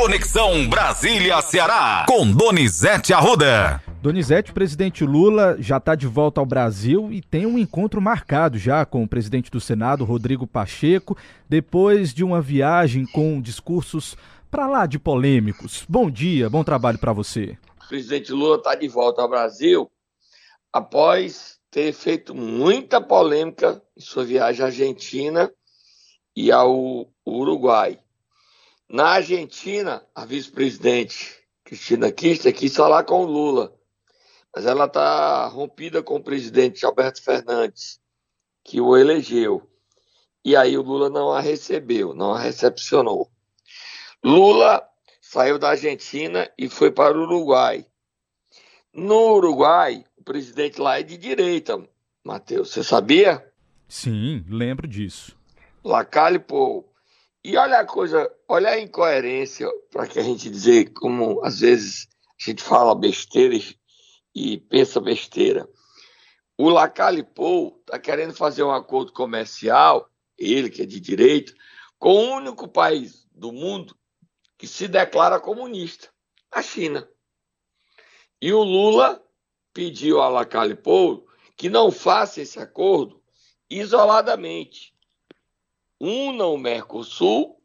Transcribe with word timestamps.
Conexão 0.00 0.68
Brasília-Ceará, 0.68 2.06
com 2.06 2.30
Donizete 2.30 3.12
Arruda. 3.12 3.82
Donizete, 4.00 4.52
o 4.52 4.54
presidente 4.54 5.04
Lula 5.04 5.56
já 5.58 5.78
está 5.78 5.96
de 5.96 6.06
volta 6.06 6.40
ao 6.40 6.46
Brasil 6.46 7.12
e 7.12 7.20
tem 7.20 7.44
um 7.44 7.58
encontro 7.58 8.00
marcado 8.00 8.56
já 8.58 8.86
com 8.86 9.02
o 9.02 9.08
presidente 9.08 9.50
do 9.50 9.60
Senado, 9.60 10.04
Rodrigo 10.04 10.46
Pacheco, 10.46 11.18
depois 11.48 12.14
de 12.14 12.22
uma 12.22 12.40
viagem 12.40 13.06
com 13.06 13.40
discursos 13.40 14.16
para 14.48 14.68
lá 14.68 14.86
de 14.86 15.00
polêmicos. 15.00 15.84
Bom 15.88 16.08
dia, 16.08 16.48
bom 16.48 16.62
trabalho 16.62 17.00
para 17.00 17.12
você. 17.12 17.58
O 17.84 17.88
presidente 17.88 18.30
Lula 18.30 18.58
está 18.58 18.76
de 18.76 18.86
volta 18.86 19.20
ao 19.20 19.28
Brasil 19.28 19.90
após 20.72 21.58
ter 21.72 21.92
feito 21.92 22.36
muita 22.36 23.00
polêmica 23.00 23.82
em 23.96 24.00
sua 24.00 24.24
viagem 24.24 24.62
à 24.62 24.66
Argentina 24.66 25.52
e 26.36 26.52
ao 26.52 27.08
Uruguai. 27.26 27.98
Na 28.88 29.08
Argentina, 29.10 30.02
a 30.14 30.24
vice-presidente 30.24 31.36
Cristina 31.62 32.10
Kirchner 32.10 32.54
quis 32.54 32.74
falar 32.74 33.04
com 33.04 33.22
o 33.22 33.26
Lula, 33.26 33.74
mas 34.56 34.64
ela 34.64 34.86
está 34.86 35.46
rompida 35.48 36.02
com 36.02 36.16
o 36.16 36.22
presidente 36.22 36.86
Alberto 36.86 37.22
Fernandes, 37.22 38.00
que 38.64 38.80
o 38.80 38.96
elegeu. 38.96 39.68
E 40.42 40.56
aí 40.56 40.78
o 40.78 40.82
Lula 40.82 41.10
não 41.10 41.30
a 41.30 41.40
recebeu, 41.40 42.14
não 42.14 42.32
a 42.32 42.40
recepcionou. 42.40 43.30
Lula 44.24 44.82
saiu 45.20 45.58
da 45.58 45.68
Argentina 45.68 46.50
e 46.56 46.70
foi 46.70 46.90
para 46.90 47.14
o 47.14 47.24
Uruguai. 47.24 47.84
No 48.94 49.34
Uruguai, 49.34 50.02
o 50.16 50.24
presidente 50.24 50.80
lá 50.80 50.98
é 50.98 51.02
de 51.02 51.18
direita, 51.18 51.86
Matheus. 52.24 52.70
Você 52.70 52.82
sabia? 52.82 53.46
Sim, 53.86 54.42
lembro 54.48 54.88
disso. 54.88 55.36
Lacalle 55.84 56.38
Pou. 56.38 56.87
E 57.44 57.56
olha 57.56 57.78
a 57.78 57.86
coisa, 57.86 58.30
olha 58.48 58.70
a 58.70 58.80
incoerência, 58.80 59.68
para 59.90 60.06
que 60.06 60.18
a 60.18 60.22
gente 60.22 60.50
dizer 60.50 60.92
como 60.92 61.44
às 61.44 61.60
vezes 61.60 62.08
a 62.40 62.50
gente 62.50 62.62
fala 62.62 62.94
besteira 62.94 63.56
e 64.34 64.58
pensa 64.58 65.00
besteira. 65.00 65.68
O 66.56 66.68
Lacalle 66.68 67.22
Pou 67.22 67.80
está 67.80 67.98
querendo 67.98 68.34
fazer 68.34 68.64
um 68.64 68.72
acordo 68.72 69.12
comercial, 69.12 70.10
ele 70.36 70.68
que 70.68 70.82
é 70.82 70.86
de 70.86 71.00
direita, 71.00 71.54
com 71.98 72.12
o 72.12 72.36
único 72.36 72.66
país 72.66 73.26
do 73.32 73.52
mundo 73.52 73.96
que 74.56 74.66
se 74.66 74.88
declara 74.88 75.38
comunista, 75.38 76.08
a 76.50 76.62
China. 76.62 77.08
E 78.42 78.52
o 78.52 78.62
Lula 78.62 79.24
pediu 79.72 80.20
a 80.20 80.28
Lacalle 80.28 80.74
Pou 80.74 81.28
que 81.56 81.68
não 81.68 81.90
faça 81.90 82.40
esse 82.40 82.58
acordo 82.58 83.22
isoladamente. 83.70 84.94
Una 86.00 86.46
o 86.46 86.56
Mercosul 86.56 87.56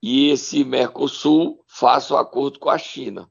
e 0.00 0.30
esse 0.30 0.62
Mercosul 0.64 1.64
faça 1.66 2.14
o 2.14 2.16
um 2.16 2.20
acordo 2.20 2.58
com 2.58 2.70
a 2.70 2.78
China. 2.78 3.28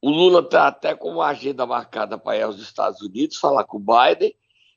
O 0.00 0.08
Lula 0.08 0.40
está 0.40 0.68
até 0.68 0.94
com 0.94 1.10
uma 1.10 1.26
agenda 1.26 1.66
marcada 1.66 2.16
para 2.16 2.38
ir 2.38 2.42
aos 2.42 2.58
Estados 2.58 3.00
Unidos, 3.02 3.36
falar 3.36 3.64
com 3.64 3.76
o 3.76 3.80
Biden, 3.80 4.34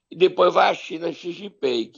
e 0.09 0.15
depois 0.15 0.53
vai 0.53 0.69
à 0.69 0.73
China 0.73 1.13
Xi 1.13 1.31
Jinping. 1.31 1.93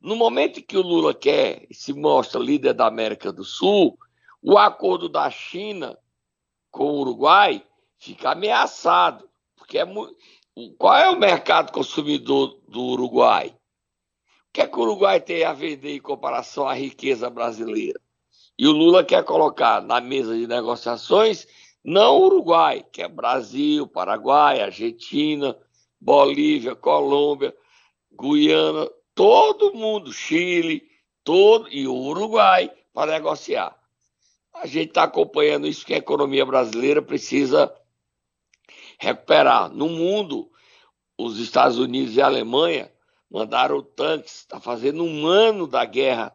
No 0.00 0.16
momento 0.16 0.62
que 0.62 0.76
o 0.76 0.82
Lula 0.82 1.14
quer 1.14 1.66
e 1.70 1.74
se 1.74 1.92
mostra 1.92 2.40
líder 2.40 2.74
da 2.74 2.86
América 2.86 3.32
do 3.32 3.44
Sul, 3.44 3.98
o 4.42 4.58
acordo 4.58 5.08
da 5.08 5.30
China 5.30 5.96
com 6.70 6.84
o 6.86 7.00
Uruguai 7.00 7.64
fica 7.98 8.32
ameaçado. 8.32 9.28
Porque 9.56 9.78
é 9.78 9.84
muito... 9.84 10.16
qual 10.76 10.96
é 10.96 11.08
o 11.08 11.18
mercado 11.18 11.70
consumidor 11.70 12.60
do 12.68 12.82
Uruguai? 12.82 13.54
Que 14.54 14.60
é 14.60 14.68
que 14.68 14.78
o 14.78 14.82
Uruguai 14.82 15.20
tem 15.20 15.42
a 15.42 15.52
vender 15.52 15.96
em 15.96 16.00
comparação 16.00 16.68
à 16.68 16.74
riqueza 16.74 17.28
brasileira? 17.28 18.00
E 18.56 18.68
o 18.68 18.70
Lula 18.70 19.02
quer 19.02 19.24
colocar 19.24 19.82
na 19.82 20.00
mesa 20.00 20.38
de 20.38 20.46
negociações 20.46 21.44
não 21.84 22.18
o 22.18 22.26
Uruguai, 22.26 22.86
que 22.92 23.02
é 23.02 23.08
Brasil, 23.08 23.88
Paraguai, 23.88 24.62
Argentina, 24.62 25.58
Bolívia, 26.00 26.76
Colômbia, 26.76 27.52
Guiana, 28.16 28.88
todo 29.12 29.74
mundo, 29.74 30.12
Chile, 30.12 30.88
todo 31.24 31.68
e 31.68 31.88
o 31.88 31.92
Uruguai 31.92 32.70
para 32.92 33.10
negociar. 33.10 33.76
A 34.54 34.66
gente 34.66 34.90
está 34.90 35.02
acompanhando 35.02 35.66
isso 35.66 35.84
que 35.84 35.94
a 35.94 35.98
economia 35.98 36.46
brasileira 36.46 37.02
precisa 37.02 37.74
recuperar. 39.00 39.68
No 39.68 39.88
mundo, 39.88 40.48
os 41.18 41.40
Estados 41.40 41.76
Unidos 41.76 42.16
e 42.16 42.22
a 42.22 42.26
Alemanha 42.26 42.93
mandaram 43.34 43.82
tanques, 43.82 44.42
está 44.42 44.60
fazendo 44.60 45.02
um 45.02 45.26
ano 45.26 45.66
da 45.66 45.84
guerra 45.84 46.32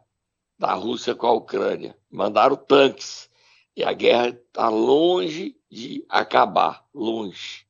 da 0.58 0.74
Rússia 0.74 1.14
com 1.14 1.26
a 1.26 1.32
Ucrânia. 1.32 1.96
Mandaram 2.12 2.56
tanques 2.56 3.30
e 3.74 3.82
a 3.82 3.90
guerra 3.94 4.28
está 4.28 4.68
longe 4.68 5.56
de 5.70 6.04
acabar, 6.10 6.84
longe. 6.94 7.64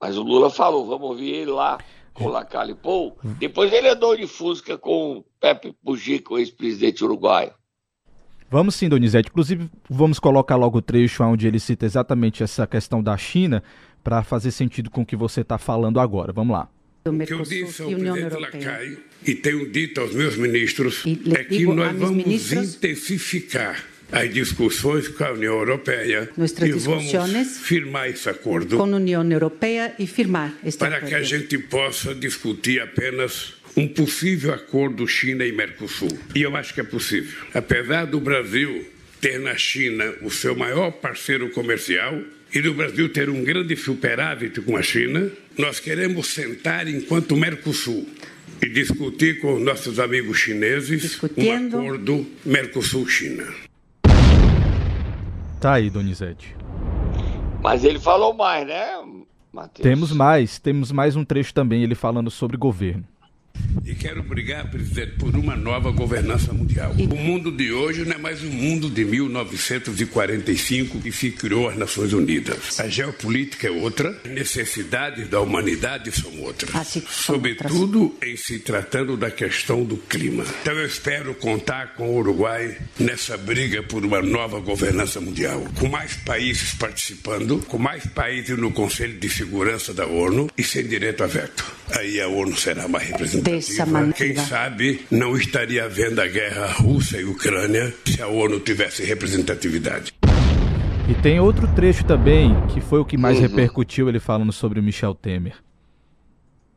Mas 0.00 0.16
o 0.16 0.22
Lula 0.22 0.48
falou, 0.48 0.86
vamos 0.86 1.10
ouvir 1.10 1.34
ele 1.34 1.50
lá 1.50 1.78
com 2.14 2.24
o 2.24 2.28
Lacalle 2.28 2.74
Pou. 2.74 3.18
Depois 3.38 3.70
ele 3.70 3.88
andou 3.88 4.16
de 4.16 4.26
fusca 4.26 4.78
com 4.78 5.18
o 5.18 5.24
Pepe 5.38 5.76
Pujico, 5.84 6.38
ex-presidente 6.38 7.04
uruguaio. 7.04 7.52
Vamos 8.50 8.76
sim, 8.76 8.88
Donizete. 8.88 9.28
Inclusive, 9.28 9.70
vamos 9.90 10.18
colocar 10.18 10.56
logo 10.56 10.78
o 10.78 10.82
trecho 10.82 11.22
onde 11.22 11.46
ele 11.46 11.60
cita 11.60 11.84
exatamente 11.84 12.42
essa 12.42 12.66
questão 12.66 13.02
da 13.02 13.14
China 13.18 13.62
para 14.02 14.22
fazer 14.22 14.52
sentido 14.52 14.88
com 14.88 15.02
o 15.02 15.06
que 15.06 15.16
você 15.16 15.42
está 15.42 15.58
falando 15.58 16.00
agora. 16.00 16.32
Vamos 16.32 16.56
lá. 16.56 16.70
O 17.06 17.18
que 17.18 17.34
eu 17.34 17.42
disse 17.42 17.82
ao 17.82 17.90
presidente 17.90 18.34
Lacaille 18.40 18.98
e 19.26 19.34
tenho 19.34 19.68
dito 19.68 20.00
aos 20.00 20.14
meus 20.14 20.38
ministros 20.38 21.04
é 21.36 21.44
que 21.44 21.66
nós 21.66 21.94
vamos 21.98 22.50
intensificar 22.50 23.84
as 24.10 24.32
discussões 24.32 25.06
com 25.08 25.22
a 25.22 25.32
União 25.32 25.54
Europeia 25.58 26.30
e 26.34 26.72
vamos 26.72 27.58
firmar 27.58 28.08
esse 28.08 28.26
acordo 28.30 28.78
com 28.78 28.84
a 28.84 28.96
União 28.96 29.22
Europeia 29.30 29.94
e 29.98 30.06
firmar 30.06 30.54
este 30.64 30.78
para 30.78 30.96
acordo. 30.96 31.10
que 31.10 31.14
a 31.14 31.22
gente 31.22 31.58
possa 31.58 32.14
discutir 32.14 32.80
apenas 32.80 33.52
um 33.76 33.86
possível 33.86 34.54
acordo 34.54 35.06
China 35.06 35.44
e 35.44 35.52
Mercosul. 35.52 36.08
E 36.34 36.40
eu 36.40 36.56
acho 36.56 36.72
que 36.72 36.80
é 36.80 36.84
possível. 36.84 37.38
Apesar 37.52 38.06
do 38.06 38.18
Brasil 38.18 38.82
ter 39.20 39.38
na 39.38 39.56
China 39.56 40.10
o 40.22 40.30
seu 40.30 40.56
maior 40.56 40.90
parceiro 40.90 41.50
comercial 41.50 42.18
e 42.54 42.62
do 42.62 42.72
Brasil 42.72 43.12
ter 43.12 43.28
um 43.28 43.42
grande 43.42 43.74
superávit 43.74 44.60
com 44.60 44.76
a 44.76 44.82
China, 44.82 45.28
nós 45.58 45.80
queremos 45.80 46.28
sentar 46.28 46.86
enquanto 46.86 47.36
Mercosul 47.36 48.06
e 48.62 48.68
discutir 48.68 49.40
com 49.40 49.54
os 49.54 49.62
nossos 49.62 49.98
amigos 49.98 50.38
chineses 50.38 51.20
um 51.36 51.52
acordo 51.52 52.24
Mercosul-China. 52.44 53.44
Tá 55.60 55.74
aí, 55.74 55.90
Donizete. 55.90 56.54
Mas 57.60 57.82
ele 57.82 57.98
falou 57.98 58.32
mais, 58.34 58.66
né, 58.68 59.02
Matheus? 59.52 59.82
Temos 59.82 60.12
mais, 60.12 60.58
temos 60.60 60.92
mais 60.92 61.16
um 61.16 61.24
trecho 61.24 61.52
também, 61.52 61.82
ele 61.82 61.96
falando 61.96 62.30
sobre 62.30 62.56
governo. 62.56 63.04
E 63.94 63.96
quero 63.96 64.24
brigar, 64.24 64.68
presidente, 64.68 65.12
por 65.20 65.36
uma 65.36 65.54
nova 65.54 65.92
governança 65.92 66.52
mundial. 66.52 66.92
O 66.98 67.14
mundo 67.14 67.52
de 67.52 67.70
hoje 67.70 68.04
não 68.04 68.16
é 68.16 68.18
mais 68.18 68.42
o 68.42 68.48
mundo 68.48 68.90
de 68.90 69.04
1945 69.04 71.00
que 71.00 71.12
se 71.12 71.30
criou 71.30 71.68
as 71.68 71.76
Nações 71.76 72.12
Unidas. 72.12 72.80
A 72.80 72.88
geopolítica 72.88 73.68
é 73.68 73.70
outra, 73.70 74.20
as 74.24 74.30
necessidades 74.32 75.28
da 75.28 75.40
humanidade 75.40 76.10
são 76.10 76.40
outras. 76.40 76.74
Ah, 76.74 76.84
Sobretudo 77.08 78.16
em 78.20 78.36
se 78.36 78.58
tratando 78.58 79.16
da 79.16 79.30
questão 79.30 79.84
do 79.84 79.96
clima. 79.96 80.44
Então 80.62 80.74
eu 80.74 80.86
espero 80.86 81.32
contar 81.36 81.94
com 81.94 82.08
o 82.08 82.16
Uruguai 82.16 82.76
nessa 82.98 83.36
briga 83.36 83.80
por 83.84 84.04
uma 84.04 84.20
nova 84.20 84.58
governança 84.58 85.20
mundial. 85.20 85.64
Com 85.78 85.88
mais 85.88 86.14
países 86.14 86.74
participando, 86.74 87.58
com 87.68 87.78
mais 87.78 88.04
países 88.06 88.58
no 88.58 88.72
Conselho 88.72 89.20
de 89.20 89.28
Segurança 89.28 89.94
da 89.94 90.04
ONU 90.04 90.50
e 90.58 90.64
sem 90.64 90.84
direito 90.84 91.22
a 91.22 91.28
veto. 91.28 91.83
Aí 91.92 92.20
a 92.20 92.28
ONU 92.28 92.56
será 92.56 92.88
mais 92.88 93.08
representativa 93.08 93.56
Dessa 93.56 93.86
maneira. 93.86 94.14
quem 94.14 94.36
sabe 94.36 95.00
não 95.10 95.36
estaria 95.36 95.84
havendo 95.84 96.20
a 96.20 96.26
guerra 96.26 96.66
Rússia 96.72 97.18
e 97.18 97.24
Ucrânia 97.24 97.94
se 98.06 98.22
a 98.22 98.28
ONU 98.28 98.60
tivesse 98.60 99.04
representatividade. 99.04 100.12
E 101.08 101.14
tem 101.22 101.38
outro 101.38 101.68
trecho 101.74 102.04
também, 102.04 102.54
que 102.68 102.80
foi 102.80 102.98
o 103.00 103.04
que 103.04 103.18
mais 103.18 103.36
uhum. 103.36 103.42
repercutiu, 103.42 104.08
ele 104.08 104.18
falando 104.18 104.52
sobre 104.52 104.80
o 104.80 104.82
Michel 104.82 105.14
Temer. 105.14 105.54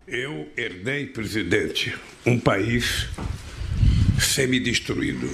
Eu 0.06 0.48
herdei, 0.58 1.06
presidente, 1.06 1.96
um 2.26 2.38
país 2.38 3.08
semidestruído. 4.20 5.30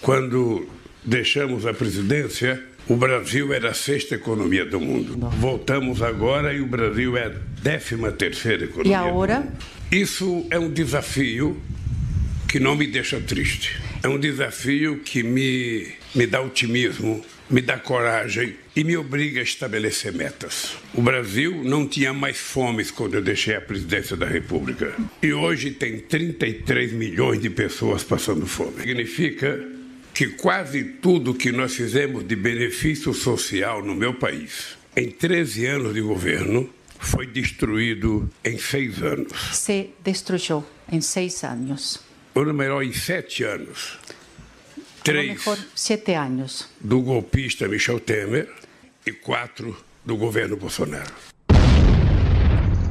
Quando 0.00 0.66
deixamos 1.08 1.64
a 1.64 1.72
presidência, 1.72 2.62
o 2.86 2.94
Brasil 2.94 3.52
era 3.52 3.70
a 3.70 3.74
sexta 3.74 4.14
economia 4.14 4.64
do 4.64 4.78
mundo. 4.78 5.16
Voltamos 5.38 6.02
agora 6.02 6.52
e 6.52 6.60
o 6.60 6.66
Brasil 6.66 7.16
é 7.16 7.26
a 7.26 7.32
décima 7.62 8.12
terceira 8.12 8.64
economia. 8.64 8.92
E 8.92 8.94
agora? 8.94 9.48
Isso 9.90 10.46
é 10.50 10.58
um 10.58 10.70
desafio 10.70 11.60
que 12.46 12.60
não 12.60 12.76
me 12.76 12.86
deixa 12.86 13.20
triste. 13.20 13.80
É 14.02 14.08
um 14.08 14.18
desafio 14.18 15.00
que 15.00 15.22
me, 15.22 15.88
me 16.14 16.26
dá 16.26 16.40
otimismo, 16.40 17.24
me 17.50 17.62
dá 17.62 17.78
coragem 17.78 18.54
e 18.76 18.84
me 18.84 18.96
obriga 18.96 19.40
a 19.40 19.42
estabelecer 19.42 20.12
metas. 20.12 20.76
O 20.94 21.00
Brasil 21.00 21.62
não 21.64 21.86
tinha 21.86 22.12
mais 22.12 22.36
fome 22.36 22.84
quando 22.84 23.14
eu 23.14 23.22
deixei 23.22 23.56
a 23.56 23.60
presidência 23.60 24.16
da 24.16 24.26
República. 24.26 24.94
E 25.22 25.32
hoje 25.32 25.70
tem 25.70 25.98
33 25.98 26.92
milhões 26.92 27.40
de 27.40 27.50
pessoas 27.50 28.04
passando 28.04 28.46
fome. 28.46 28.80
Significa 28.80 29.77
que 30.18 30.30
quase 30.30 30.82
tudo 30.82 31.32
que 31.32 31.52
nós 31.52 31.76
fizemos 31.76 32.26
de 32.26 32.34
benefício 32.34 33.14
social 33.14 33.84
no 33.84 33.94
meu 33.94 34.12
país, 34.12 34.76
em 34.96 35.12
13 35.12 35.66
anos 35.66 35.94
de 35.94 36.00
governo, 36.00 36.68
foi 36.98 37.24
destruído 37.24 38.28
em 38.44 38.58
seis 38.58 39.00
anos. 39.00 39.56
Se 39.56 39.90
destruiu 40.02 40.64
em 40.90 41.00
seis 41.00 41.44
anos. 41.44 42.00
Ou 42.34 42.52
melhor, 42.52 42.82
em 42.82 42.92
sete 42.92 43.44
anos. 43.44 43.96
Três 45.04 45.28
mejor, 45.28 45.56
sete 45.72 46.14
anos. 46.14 46.68
do 46.80 47.00
golpista 47.00 47.68
Michel 47.68 48.00
Temer 48.00 48.52
e 49.06 49.12
quatro 49.12 49.76
do 50.04 50.16
governo 50.16 50.56
Bolsonaro. 50.56 51.14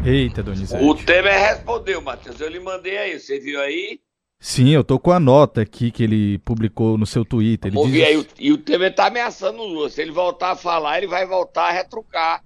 Eita, 0.05 0.41
Donizete. 0.41 0.81
O 0.81 0.95
Temer 0.95 1.37
respondeu, 1.37 1.99
Matheus. 1.99 2.39
Eu 2.39 2.47
lhe 2.47 2.61
mandei 2.61 2.97
aí. 2.97 3.19
Você 3.19 3.37
viu 3.37 3.59
aí? 3.59 3.99
Sim, 4.39 4.69
eu 4.69 4.83
tô 4.83 4.99
com 4.99 5.11
a 5.11 5.19
nota 5.19 5.61
aqui 5.61 5.89
que 5.91 6.03
ele 6.03 6.37
publicou 6.39 6.97
no 6.97 7.05
seu 7.05 7.25
Twitter. 7.25 7.71
Ele 7.71 7.81
diz... 7.83 7.91
ver 7.91 8.05
aí. 8.05 8.27
E 8.39 8.51
o 8.51 8.57
Temer 8.57 8.93
tá 8.93 9.07
ameaçando 9.07 9.59
o 9.61 9.65
Lula. 9.67 9.89
Se 9.89 10.01
ele 10.01 10.11
voltar 10.11 10.51
a 10.51 10.55
falar, 10.55 10.97
ele 10.99 11.07
vai 11.07 11.25
voltar 11.25 11.69
a 11.69 11.71
retrucar. 11.71 12.43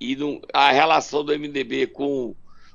E 0.00 0.16
não- 0.16 0.40
a 0.52 0.70
relação 0.72 1.22
do 1.22 1.32
MDB 1.32 1.86
com 1.88 2.34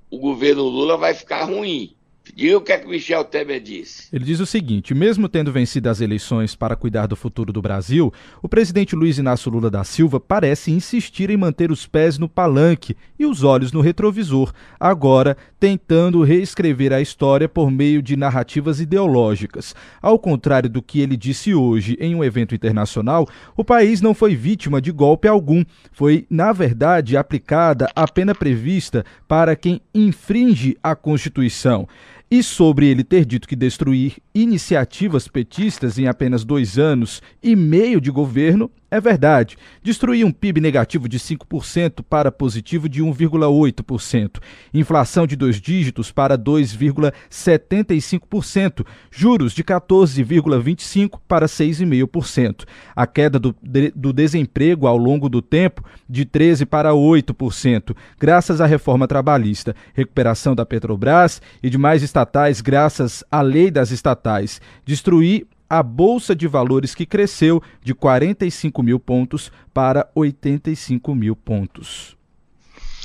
o 0.10 0.18
governo 0.20 0.64
Lula 0.64 0.98
vai 0.98 1.14
ficar 1.14 1.44
ruim. 1.46 1.96
Diga 2.36 2.58
o 2.58 2.62
que 2.62 2.72
é 2.72 2.78
que 2.78 2.88
Michel 2.88 3.24
Temer 3.24 3.62
disse. 3.62 4.08
Ele 4.14 4.24
diz 4.24 4.40
o 4.40 4.46
seguinte: 4.46 4.94
mesmo 4.94 5.28
tendo 5.28 5.52
vencido 5.52 5.90
as 5.90 6.02
eleições 6.02 6.56
para 6.56 6.76
cuidar 6.76 7.08
do 7.08 7.16
futuro 7.16 7.52
do 7.52 7.62
Brasil, 7.62 8.14
o 8.42 8.50
presidente 8.50 8.96
Luiz 8.96 9.18
Inácio 9.18 9.52
Lula 9.52 9.70
da 9.70 9.84
Silva 9.84 10.20
parece 10.20 10.72
insistir 10.72 11.30
em 11.30 11.38
manter 11.38 11.72
os 11.72 11.86
pés 11.86 12.18
no 12.18 12.30
palanque 12.30 12.96
e 13.18 13.26
os 13.26 13.44
olhos 13.44 13.72
no 13.72 13.82
retrovisor, 13.82 14.54
agora 14.80 15.36
tentando 15.60 16.24
reescrever 16.24 16.94
a 16.94 17.02
história 17.02 17.50
por 17.50 17.70
meio 17.70 18.02
de 18.02 18.16
narrativas 18.16 18.80
ideológicas. 18.80 19.76
Ao 20.02 20.18
contrário 20.18 20.70
do 20.70 20.82
que 20.82 21.02
ele 21.02 21.18
disse 21.18 21.54
hoje 21.54 21.98
em 22.00 22.16
um 22.16 22.24
evento 22.24 22.56
internacional, 22.56 23.28
o 23.58 23.64
país 23.64 24.02
não 24.02 24.14
foi 24.14 24.36
vítima 24.36 24.82
de 24.82 24.92
golpe 24.92 25.28
algum. 25.28 25.64
Foi, 25.92 26.26
na 26.30 26.54
verdade, 26.54 27.18
aplicada 27.18 27.90
a 27.96 28.08
pena 28.08 28.34
prevista 28.34 29.04
para 29.28 29.56
quem 29.56 29.82
infringe 29.94 30.78
a 30.82 30.96
Constituição. 30.96 31.88
E 32.32 32.44
sobre 32.44 32.86
ele 32.86 33.04
ter 33.04 33.26
dito 33.26 33.48
que 33.48 33.56
destruir 33.56 34.18
iniciativas 34.36 35.28
petistas 35.28 35.98
em 35.98 36.08
apenas 36.08 36.46
dois 36.46 36.78
anos 36.78 37.24
e 37.42 37.56
meio 37.56 38.00
de 38.00 38.12
governo, 38.12 38.70
é 38.92 39.00
verdade. 39.00 39.56
Destruir 39.84 40.26
um 40.26 40.32
PIB 40.32 40.60
negativo 40.62 41.08
de 41.08 41.20
5% 41.20 42.04
para 42.08 42.32
positivo 42.32 42.90
de 42.90 43.04
1,8%. 43.04 44.40
Inflação 44.74 45.28
de 45.28 45.36
dois 45.36 45.62
dígitos 45.62 46.12
para 46.12 46.36
2,75%. 46.38 48.84
Juros 49.12 49.54
de 49.54 49.64
14,25% 49.64 51.20
para 51.28 51.46
6,5%. 51.46 52.66
A 52.96 53.06
queda 53.06 53.38
do, 53.38 53.56
do 53.96 54.12
desemprego 54.12 54.88
ao 54.88 54.98
longo 54.98 55.30
do 55.30 55.40
tempo 55.42 55.84
de 56.08 56.26
13% 56.26 56.66
para 56.66 56.92
8%, 56.92 57.96
graças 58.20 58.60
à 58.62 58.66
reforma 58.66 59.08
trabalhista. 59.08 59.76
Recuperação 59.94 60.56
da 60.56 60.66
Petrobras 60.66 61.40
e 61.62 61.70
de 61.70 61.78
mais 61.78 62.02
estatais 62.02 62.62
graças 62.62 63.24
à 63.32 63.42
lei 63.42 63.70
das 63.70 63.92
estatais. 63.92 64.60
Destruir 64.86 65.46
a 65.70 65.84
Bolsa 65.84 66.36
de 66.36 66.48
Valores 66.48 66.96
que 66.96 67.06
cresceu 67.06 67.62
de 67.82 67.94
45 67.94 68.82
mil 68.82 69.00
pontos 69.00 69.52
para 69.74 70.10
85 70.16 71.14
mil 71.14 71.36
pontos. 71.36 72.18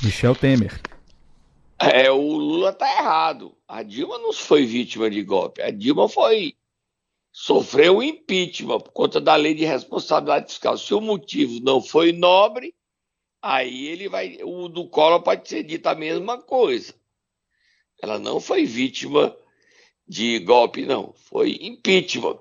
Michel 0.02 0.34
Temer. 0.34 0.80
É, 1.78 2.10
o 2.10 2.36
Lula 2.36 2.72
tá 2.72 2.86
errado. 2.98 3.54
A 3.68 3.82
Dilma 3.82 4.18
não 4.18 4.32
foi 4.32 4.64
vítima 4.64 5.10
de 5.10 5.22
golpe. 5.22 5.60
A 5.60 5.70
Dilma 5.70 6.08
foi 6.08 6.54
sofreu 7.30 8.00
impeachment 8.02 8.80
por 8.80 8.92
conta 8.92 9.20
da 9.20 9.34
lei 9.34 9.54
de 9.54 9.64
responsabilidade 9.64 10.52
fiscal. 10.52 10.78
Se 10.78 10.94
o 10.94 11.00
motivo 11.00 11.60
não 11.62 11.82
foi 11.82 12.12
nobre, 12.12 12.74
aí 13.42 13.88
ele 13.88 14.08
vai. 14.08 14.38
O 14.42 14.68
do 14.68 14.88
Collor 14.88 15.20
pode 15.20 15.48
ser 15.48 15.64
dito 15.64 15.86
a 15.86 15.94
mesma 15.94 16.40
coisa. 16.40 16.94
Ela 18.00 18.18
não 18.18 18.40
foi 18.40 18.64
vítima 18.64 19.36
de 20.06 20.38
golpe, 20.38 20.86
não. 20.86 21.12
Foi 21.14 21.58
impeachment. 21.60 22.38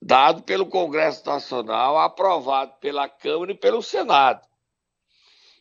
Dado 0.00 0.42
pelo 0.42 0.66
Congresso 0.66 1.26
Nacional, 1.26 1.98
aprovado 1.98 2.74
pela 2.80 3.08
Câmara 3.08 3.52
e 3.52 3.56
pelo 3.56 3.82
Senado. 3.82 4.46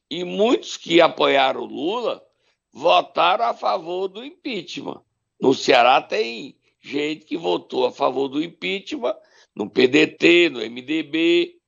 E 0.09 0.23
muitos 0.23 0.77
que 0.77 1.01
apoiaram 1.01 1.61
o 1.61 1.65
Lula 1.65 2.23
votaram 2.71 3.45
a 3.45 3.53
favor 3.53 4.07
do 4.07 4.23
impeachment. 4.23 5.01
No 5.39 5.53
Ceará 5.53 6.01
tem 6.01 6.57
gente 6.79 7.25
que 7.25 7.37
votou 7.37 7.85
a 7.85 7.91
favor 7.91 8.27
do 8.27 8.41
impeachment, 8.41 9.15
no 9.55 9.69
PDT, 9.69 10.49
no 10.49 10.59
MDB, 10.59 11.59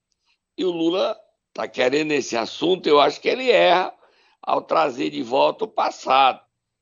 e 0.57 0.63
o 0.63 0.71
Lula 0.71 1.19
está 1.50 1.68
querendo 1.68 2.12
esse 2.12 2.38
assunto. 2.38 2.88
Eu 2.88 3.00
acho 3.00 3.19
que 3.19 3.27
ele 3.27 3.50
erra 3.50 3.94
ao 4.42 4.62
trazer 4.62 5.10
de 5.10 5.21
volta 5.21 5.66
o 5.66 5.68
passado. 5.68 6.42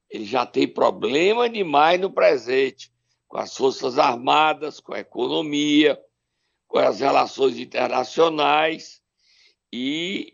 Ele 0.09 0.25
já 0.25 0.45
tem 0.45 0.67
problema 0.67 1.49
demais 1.49 1.99
no 1.99 2.11
presente, 2.11 2.91
com 3.27 3.37
as 3.37 3.55
Forças 3.55 3.97
Armadas, 3.97 4.79
com 4.79 4.93
a 4.93 4.99
economia, 4.99 5.99
com 6.67 6.79
as 6.79 6.99
relações 6.99 7.57
internacionais, 7.57 9.01
e 9.71 10.33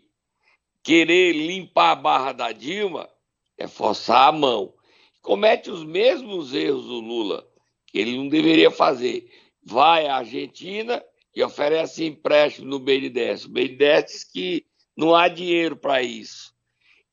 querer 0.82 1.32
limpar 1.32 1.92
a 1.92 1.96
barra 1.96 2.32
da 2.32 2.52
Dilma 2.52 3.08
é 3.56 3.66
forçar 3.66 4.28
a 4.28 4.32
mão. 4.32 4.74
Comete 5.22 5.70
os 5.70 5.84
mesmos 5.84 6.52
erros 6.54 6.84
do 6.86 7.00
Lula, 7.00 7.48
que 7.86 7.98
ele 7.98 8.16
não 8.16 8.28
deveria 8.28 8.70
fazer. 8.70 9.30
Vai 9.62 10.06
à 10.06 10.16
Argentina 10.16 11.02
e 11.34 11.42
oferece 11.42 12.04
empréstimo 12.04 12.68
no 12.68 12.78
BNDES. 12.78 13.46
O 13.46 13.48
BNDES 13.48 14.04
diz 14.06 14.24
que 14.24 14.66
não 14.96 15.14
há 15.14 15.28
dinheiro 15.28 15.76
para 15.76 16.02
isso. 16.02 16.54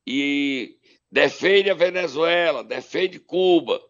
E 0.06 0.76
defende 1.10 1.70
a 1.70 1.74
Venezuela, 1.74 2.62
defende 2.62 3.18
Cuba. 3.18 3.80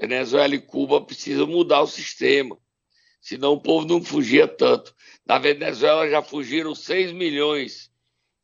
Venezuela 0.00 0.54
e 0.54 0.60
Cuba 0.60 1.00
precisam 1.00 1.46
mudar 1.46 1.82
o 1.82 1.86
sistema, 1.86 2.58
senão 3.20 3.52
o 3.52 3.60
povo 3.60 3.86
não 3.86 4.02
fugia 4.02 4.48
tanto. 4.48 4.94
Na 5.24 5.38
Venezuela 5.38 6.08
já 6.08 6.22
fugiram 6.22 6.74
6 6.74 7.12
milhões 7.12 7.90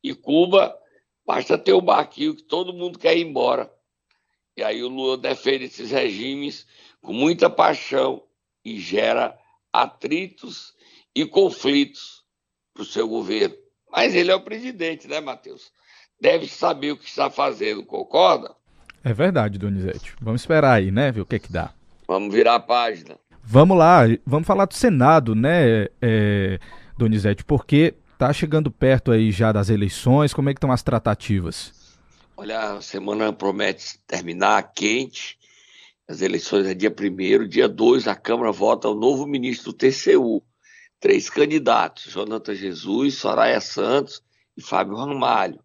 e 0.03 0.13
Cuba 0.13 0.77
basta 1.25 1.57
ter 1.57 1.73
um 1.73 1.81
barquinho 1.81 2.35
que 2.35 2.43
todo 2.43 2.73
mundo 2.73 2.97
quer 2.97 3.17
ir 3.17 3.25
embora. 3.25 3.73
E 4.55 4.63
aí 4.63 4.83
o 4.83 4.89
Lula 4.89 5.17
defende 5.17 5.65
esses 5.65 5.91
regimes 5.91 6.65
com 7.01 7.13
muita 7.13 7.49
paixão 7.49 8.25
e 8.63 8.79
gera 8.79 9.37
atritos 9.71 10.75
e 11.15 11.25
conflitos 11.25 12.25
para 12.73 12.83
o 12.83 12.85
seu 12.85 13.07
governo. 13.07 13.55
Mas 13.89 14.13
ele 14.13 14.31
é 14.31 14.35
o 14.35 14.43
presidente, 14.43 15.07
né, 15.07 15.19
Matheus? 15.19 15.71
Deve 16.19 16.47
saber 16.47 16.91
o 16.91 16.97
que 16.97 17.07
está 17.07 17.29
fazendo, 17.29 17.85
concorda? 17.85 18.55
É 19.03 19.13
verdade, 19.13 19.57
Donizete. 19.57 20.13
Vamos 20.21 20.41
esperar 20.41 20.73
aí, 20.73 20.91
né? 20.91 21.11
Ver 21.11 21.21
o 21.21 21.25
que 21.25 21.35
é 21.35 21.39
que 21.39 21.51
dá. 21.51 21.71
Vamos 22.07 22.33
virar 22.33 22.55
a 22.55 22.59
página. 22.59 23.15
Vamos 23.51 23.77
lá, 23.77 24.01
vamos 24.25 24.45
falar 24.45 24.65
do 24.65 24.75
Senado, 24.75 25.33
né, 25.33 25.87
é, 25.99 26.59
Donizete? 26.95 27.43
Porque 27.43 27.95
tá 28.15 28.31
chegando 28.31 28.69
perto 28.69 29.11
aí 29.11 29.31
já 29.31 29.51
das 29.51 29.69
eleições. 29.69 30.35
Como 30.35 30.49
é 30.49 30.53
que 30.53 30.57
estão 30.57 30.71
as 30.71 30.83
tratativas? 30.83 31.73
Olha, 32.37 32.73
a 32.73 32.81
semana 32.81 33.33
promete 33.33 33.97
terminar 34.05 34.71
quente. 34.73 35.39
As 36.07 36.21
eleições 36.21 36.67
é 36.67 36.73
dia 36.73 36.93
1 36.93 37.47
dia 37.47 37.67
2, 37.67 38.07
a 38.07 38.15
Câmara 38.15 38.51
vota 38.51 38.87
o 38.87 38.95
novo 38.95 39.25
ministro 39.25 39.71
do 39.71 39.77
TCU. 39.77 40.43
Três 40.99 41.29
candidatos, 41.29 42.11
Jonathan 42.11 42.53
Jesus, 42.53 43.15
Soraya 43.15 43.61
Santos 43.61 44.21
e 44.55 44.61
Fábio 44.61 44.95
Ramalho. 44.95 45.59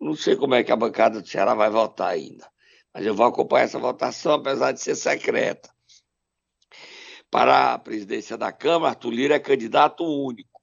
Não 0.00 0.14
sei 0.14 0.36
como 0.36 0.54
é 0.54 0.62
que 0.62 0.72
a 0.72 0.76
bancada 0.76 1.20
do 1.20 1.28
Ceará 1.28 1.54
vai 1.54 1.68
votar 1.68 2.08
ainda, 2.08 2.46
mas 2.92 3.06
eu 3.06 3.14
vou 3.14 3.26
acompanhar 3.26 3.64
essa 3.64 3.78
votação, 3.78 4.34
apesar 4.34 4.72
de 4.72 4.80
ser 4.80 4.94
secreta. 4.94 5.70
Para 7.30 7.74
a 7.74 7.78
presidência 7.78 8.36
da 8.36 8.50
Câmara, 8.50 8.90
Arthur 8.90 9.10
Lira 9.10 9.34
é 9.36 9.38
candidato 9.38 10.04
único. 10.04 10.60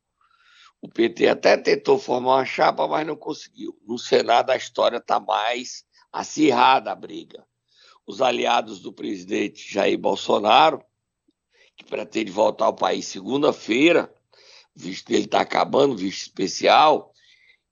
O 0.81 0.89
PT 0.89 1.27
até 1.27 1.57
tentou 1.57 1.97
formar 1.97 2.35
uma 2.35 2.45
chapa, 2.45 2.87
mas 2.87 3.07
não 3.07 3.15
conseguiu. 3.15 3.77
No 3.87 3.97
Senado, 3.97 4.51
a 4.51 4.57
história 4.57 4.97
está 4.97 5.19
mais 5.19 5.85
acirrada 6.11 6.91
a 6.91 6.95
briga. 6.95 7.45
Os 8.05 8.21
aliados 8.21 8.81
do 8.81 8.91
presidente 8.91 9.71
Jair 9.73 9.97
Bolsonaro, 9.97 10.83
que 11.75 11.85
pretende 11.85 12.31
voltar 12.31 12.65
ao 12.65 12.75
país 12.75 13.05
segunda-feira, 13.05 14.13
visto 14.75 15.07
que 15.07 15.13
ele 15.13 15.25
está 15.25 15.41
acabando, 15.41 15.95
visto 15.95 16.21
especial, 16.21 17.13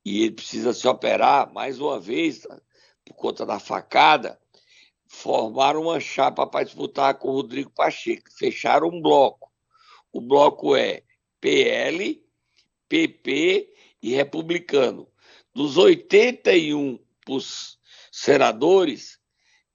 e 0.03 0.23
ele 0.23 0.31
precisa 0.31 0.73
se 0.73 0.87
operar 0.87 1.51
mais 1.53 1.79
uma 1.79 1.99
vez 1.99 2.47
por 3.03 3.13
conta 3.15 3.45
da 3.45 3.59
facada, 3.59 4.39
formaram 5.07 5.83
uma 5.83 5.99
chapa 5.99 6.45
para 6.47 6.65
disputar 6.65 7.15
com 7.15 7.29
o 7.29 7.33
Rodrigo 7.33 7.71
Pacheco, 7.71 8.29
fecharam 8.37 8.89
um 8.89 9.01
bloco. 9.01 9.51
O 10.11 10.21
bloco 10.21 10.75
é 10.75 11.03
PL, 11.39 12.23
PP 12.87 13.73
e 14.01 14.13
republicano. 14.13 15.07
Dos 15.53 15.77
81 15.77 16.99
senadores, 18.11 19.19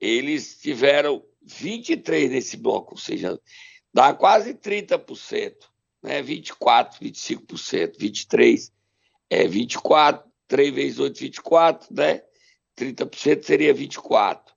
eles 0.01 0.59
tiveram 0.61 1.25
23 1.43 2.31
nesse 2.31 2.57
bloco, 2.57 2.95
ou 2.95 2.99
seja, 2.99 3.39
dá 3.93 4.15
quase 4.15 4.55
30%. 4.55 5.55
né? 6.03 6.23
24, 6.23 7.01
25%, 7.01 7.99
23 7.99 8.73
é 9.29 9.47
24, 9.47 10.31
3 10.49 10.75
vezes 10.75 10.99
8, 10.99 11.19
24, 11.19 11.95
né? 11.95 12.23
30% 12.77 13.45
seria 13.45 13.75
24. 13.75 14.55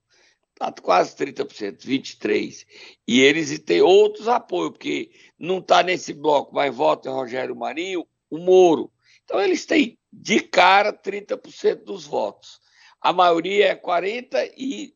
Tá 0.71 0.81
quase 0.81 1.13
30%, 1.17 1.83
23. 1.83 2.65
E 3.05 3.19
eles 3.19 3.59
têm 3.59 3.81
outros 3.81 4.29
apoios, 4.29 4.71
porque 4.71 5.11
não 5.37 5.57
está 5.57 5.83
nesse 5.83 6.13
bloco, 6.13 6.55
mas 6.55 6.73
vota 6.73 7.11
Rogério 7.11 7.53
Marinho, 7.53 8.07
o 8.29 8.37
Moro. 8.37 8.89
Então 9.25 9.41
eles 9.41 9.65
têm 9.65 9.99
de 10.11 10.39
cara 10.39 10.93
30% 10.93 11.83
dos 11.83 12.05
votos. 12.05 12.61
A 13.01 13.11
maioria 13.11 13.71
é 13.71 13.75
41. 13.75 14.93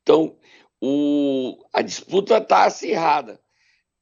Então, 0.00 0.38
o, 0.80 1.66
a 1.72 1.82
disputa 1.82 2.38
está 2.38 2.66
acirrada. 2.66 3.40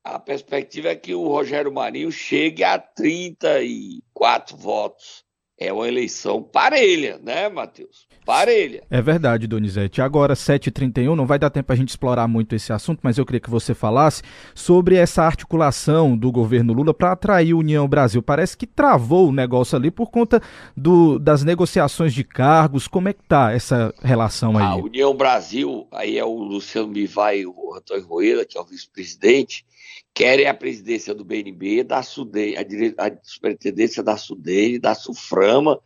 A 0.04 0.18
perspectiva 0.18 0.88
é 0.88 0.96
que 0.96 1.14
o 1.14 1.26
Rogério 1.26 1.72
Marinho 1.72 2.12
chegue 2.12 2.62
a 2.62 2.78
34 2.78 4.58
votos. 4.58 5.25
É 5.60 5.70
uma 5.70 5.86
eleição 5.86 6.42
parelha, 6.42 7.20
né, 7.22 7.46
Matheus? 7.50 8.08
Parelha. 8.24 8.82
É 8.90 9.02
verdade, 9.02 9.46
Donizete. 9.46 10.00
Agora, 10.00 10.32
7h31, 10.32 11.14
não 11.14 11.26
vai 11.26 11.38
dar 11.38 11.50
tempo 11.50 11.70
a 11.70 11.76
gente 11.76 11.90
explorar 11.90 12.26
muito 12.26 12.54
esse 12.54 12.72
assunto, 12.72 13.00
mas 13.02 13.18
eu 13.18 13.26
queria 13.26 13.40
que 13.40 13.50
você 13.50 13.74
falasse 13.74 14.22
sobre 14.54 14.94
essa 14.96 15.22
articulação 15.22 16.16
do 16.16 16.32
governo 16.32 16.72
Lula 16.72 16.94
para 16.94 17.12
atrair 17.12 17.52
a 17.52 17.56
União 17.56 17.86
Brasil. 17.86 18.22
Parece 18.22 18.56
que 18.56 18.66
travou 18.66 19.28
o 19.28 19.32
negócio 19.32 19.76
ali 19.76 19.90
por 19.90 20.10
conta 20.10 20.40
do, 20.74 21.18
das 21.18 21.44
negociações 21.44 22.14
de 22.14 22.24
cargos. 22.24 22.88
Como 22.88 23.08
é 23.08 23.12
que 23.12 23.22
tá 23.24 23.52
essa 23.52 23.92
relação 24.02 24.56
aí? 24.56 24.64
A 24.64 24.76
União 24.76 25.14
Brasil, 25.14 25.86
aí 25.92 26.16
é 26.16 26.24
o 26.24 26.42
Luciano 26.42 26.88
Bivar 26.88 27.36
e 27.36 27.44
o 27.44 27.74
Antônio 27.76 28.06
Roeda, 28.06 28.46
que 28.46 28.56
é 28.56 28.60
o 28.60 28.64
vice-presidente, 28.64 29.66
querem 30.14 30.46
a 30.46 30.54
presidência 30.54 31.14
do 31.14 31.25
BNB, 31.25 31.84
da 31.84 32.02
SUDEI, 32.02 32.56
a, 32.56 32.62
dire... 32.62 32.94
a 32.99 33.10
superintendência 33.22 34.02
da 34.02 34.16
SUDEI, 34.16 34.78
da 34.78 34.94
SUFRAMA 34.94 35.80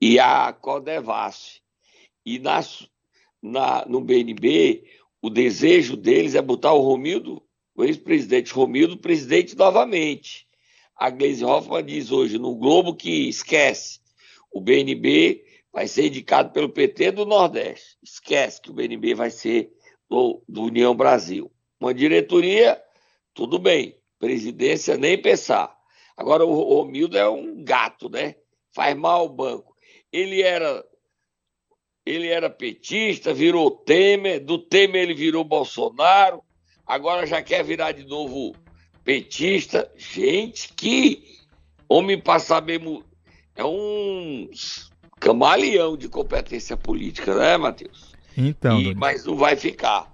e 0.00 0.18
a 0.18 0.52
CODEVAS. 0.52 1.60
E 2.24 2.38
na, 2.38 3.84
no 3.88 4.00
BNB, 4.00 4.84
o 5.20 5.30
desejo 5.30 5.96
deles 5.96 6.34
é 6.34 6.42
botar 6.42 6.72
o 6.72 6.82
Romildo, 6.82 7.42
o 7.74 7.84
ex-presidente 7.84 8.52
Romildo, 8.52 8.98
presidente 8.98 9.56
novamente. 9.56 10.46
A 10.96 11.10
Gleisi 11.10 11.44
Hoffmann 11.44 11.84
diz 11.84 12.12
hoje 12.12 12.38
no 12.38 12.54
Globo 12.54 12.94
que 12.94 13.28
esquece. 13.28 14.00
O 14.52 14.60
BNB 14.60 15.44
vai 15.72 15.88
ser 15.88 16.06
indicado 16.06 16.52
pelo 16.52 16.68
PT 16.68 17.12
do 17.12 17.24
Nordeste. 17.24 17.96
Esquece 18.02 18.60
que 18.60 18.70
o 18.70 18.74
BNB 18.74 19.14
vai 19.14 19.30
ser 19.30 19.72
do, 20.08 20.42
do 20.48 20.64
União 20.64 20.94
Brasil. 20.94 21.50
Uma 21.80 21.94
diretoria 21.94 22.80
tudo 23.34 23.58
bem, 23.58 23.96
presidência 24.18 24.96
nem 24.96 25.20
pensar. 25.20 25.74
Agora 26.16 26.44
o 26.44 26.52
Romildo 26.52 27.16
é 27.16 27.28
um 27.28 27.64
gato, 27.64 28.08
né? 28.08 28.36
Faz 28.74 28.96
mal 28.96 29.20
ao 29.20 29.28
banco. 29.28 29.74
Ele 30.12 30.42
era 30.42 30.84
ele 32.04 32.28
era 32.28 32.50
petista, 32.50 33.32
virou 33.32 33.70
Temer, 33.70 34.44
do 34.44 34.58
Temer 34.58 35.02
ele 35.02 35.14
virou 35.14 35.44
Bolsonaro, 35.44 36.42
agora 36.84 37.26
já 37.26 37.40
quer 37.40 37.62
virar 37.62 37.92
de 37.92 38.04
novo 38.04 38.54
petista. 39.04 39.90
Gente, 39.96 40.72
que 40.74 41.38
homem 41.88 42.20
passar 42.20 42.60
mesmo 42.62 43.04
é 43.54 43.64
um 43.64 44.50
camaleão 45.20 45.96
de 45.96 46.08
competência 46.08 46.76
política, 46.76 47.34
né, 47.36 47.56
Matheus? 47.56 48.12
Então, 48.36 48.80
e, 48.80 48.94
mas 48.94 49.24
não 49.24 49.36
vai 49.36 49.56
ficar. 49.56 50.11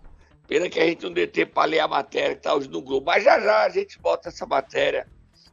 Pena 0.49 0.71
que 0.71 0.81
a 0.81 0.87
gente 0.87 1.05
não 1.05 1.13
deu 1.13 1.29
tempo 1.29 1.53
para 1.53 1.69
ler 1.69 1.81
a 1.81 1.87
matéria 1.87 2.31
que 2.31 2.39
está 2.39 2.55
hoje 2.55 2.71
no 2.71 2.81
Globo. 2.81 3.05
Mas 3.05 3.23
já 3.23 3.39
já 3.39 3.65
a 3.65 3.69
gente 3.69 3.99
bota 3.99 4.31
essa 4.31 4.47
matéria 4.47 5.07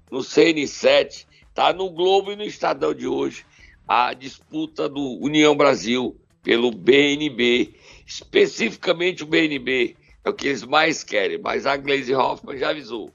no 0.10 0.20
CN7. 0.20 1.28
Está 1.50 1.74
no 1.74 1.90
Globo 1.90 2.32
e 2.32 2.36
no 2.38 2.46
Estadão 2.46 2.94
de 2.94 3.06
hoje. 3.06 3.46
A 3.86 4.14
disputa 4.14 4.88
do 4.88 5.20
União 5.22 5.54
Brasil 5.54 6.18
pelo 6.42 6.72
BNB. 6.72 7.76
Especificamente 8.08 9.22
o 9.22 9.28
BNB. 9.28 9.98
É 10.24 10.30
o 10.30 10.34
que 10.34 10.48
eles 10.48 10.64
mais 10.64 11.04
querem. 11.04 11.40
Mas 11.40 11.66
a 11.66 11.76
Gleisi 11.76 12.16
Hoffmann 12.16 12.58
já 12.58 12.70
avisou. 12.70 13.08
O 13.08 13.12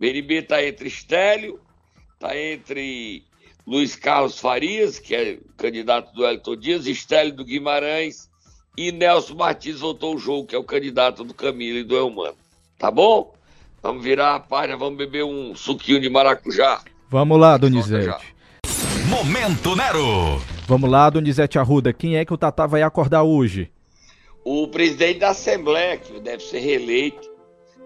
BNB 0.00 0.40
está 0.40 0.64
entre 0.64 0.88
Estélio, 0.88 1.60
está 2.14 2.36
entre 2.36 3.24
Luiz 3.64 3.94
Carlos 3.94 4.40
Farias, 4.40 4.98
que 4.98 5.14
é 5.14 5.38
candidato 5.56 6.12
do 6.12 6.26
Elton 6.26 6.56
Dias, 6.56 6.86
Estélio 6.88 7.32
do 7.32 7.44
Guimarães 7.44 8.28
e 8.76 8.90
Nelson 8.92 9.34
Martins 9.34 9.80
voltou 9.80 10.14
o 10.14 10.18
jogo, 10.18 10.46
que 10.46 10.54
é 10.54 10.58
o 10.58 10.64
candidato 10.64 11.24
do 11.24 11.34
Camilo 11.34 11.78
e 11.78 11.84
do 11.84 11.96
Elmano. 11.96 12.36
Tá 12.78 12.90
bom? 12.90 13.32
Vamos 13.82 14.02
virar 14.02 14.34
a 14.34 14.40
página, 14.40 14.76
vamos 14.76 14.96
beber 14.96 15.24
um 15.24 15.54
suquinho 15.54 16.00
de 16.00 16.08
maracujá. 16.08 16.82
Vamos 17.08 17.38
lá, 17.38 17.56
Donizete. 17.56 18.34
Momento 19.08 19.76
Nero. 19.76 20.42
Vamos 20.66 20.90
lá, 20.90 21.10
Donizete 21.10 21.58
Arruda. 21.58 21.92
Quem 21.92 22.16
é 22.16 22.24
que 22.24 22.32
o 22.32 22.38
Tatá 22.38 22.66
vai 22.66 22.82
acordar 22.82 23.22
hoje? 23.22 23.70
O 24.42 24.66
presidente 24.68 25.20
da 25.20 25.30
Assembleia, 25.30 25.96
que 25.96 26.18
deve 26.20 26.42
ser 26.42 26.58
reeleito 26.58 27.34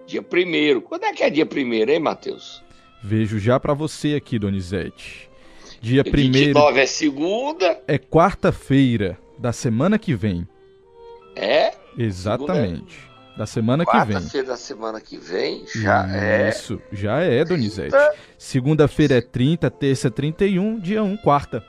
dia 0.09 0.23
primeiro. 0.23 0.81
Quando 0.81 1.03
é 1.03 1.13
que 1.13 1.23
é 1.23 1.29
dia 1.29 1.45
primeiro, 1.45 1.91
hein, 1.91 1.99
Matheus? 1.99 2.63
Vejo 3.03 3.37
já 3.37 3.59
para 3.59 3.73
você 3.73 4.15
aqui, 4.15 4.39
Donizete. 4.39 5.29
Dia 5.79 6.03
primeiro. 6.03 6.47
29 6.47 6.79
é 6.79 6.85
segunda. 6.85 7.81
É 7.87 7.97
quarta-feira 7.97 9.17
da 9.37 9.53
semana 9.53 9.99
que 9.99 10.15
vem. 10.15 10.47
É? 11.99 12.03
Exatamente. 12.03 13.09
Da 13.37 13.45
semana 13.45 13.85
que 13.85 13.91
vem. 13.91 14.15
Quarta-feira 14.15 14.47
da 14.47 14.57
semana 14.57 14.99
que 14.99 15.17
vem 15.17 15.65
já 15.75 16.05
é. 16.13 16.49
Isso, 16.49 16.81
já 16.91 17.19
é, 17.19 17.45
Donizete. 17.45 17.95
Segunda-feira 18.37 19.17
é 19.17 19.21
30, 19.21 19.69
terça 19.71 20.11
31, 20.11 20.79
dia 20.79 21.03
1, 21.03 21.17
quarta. 21.17 21.63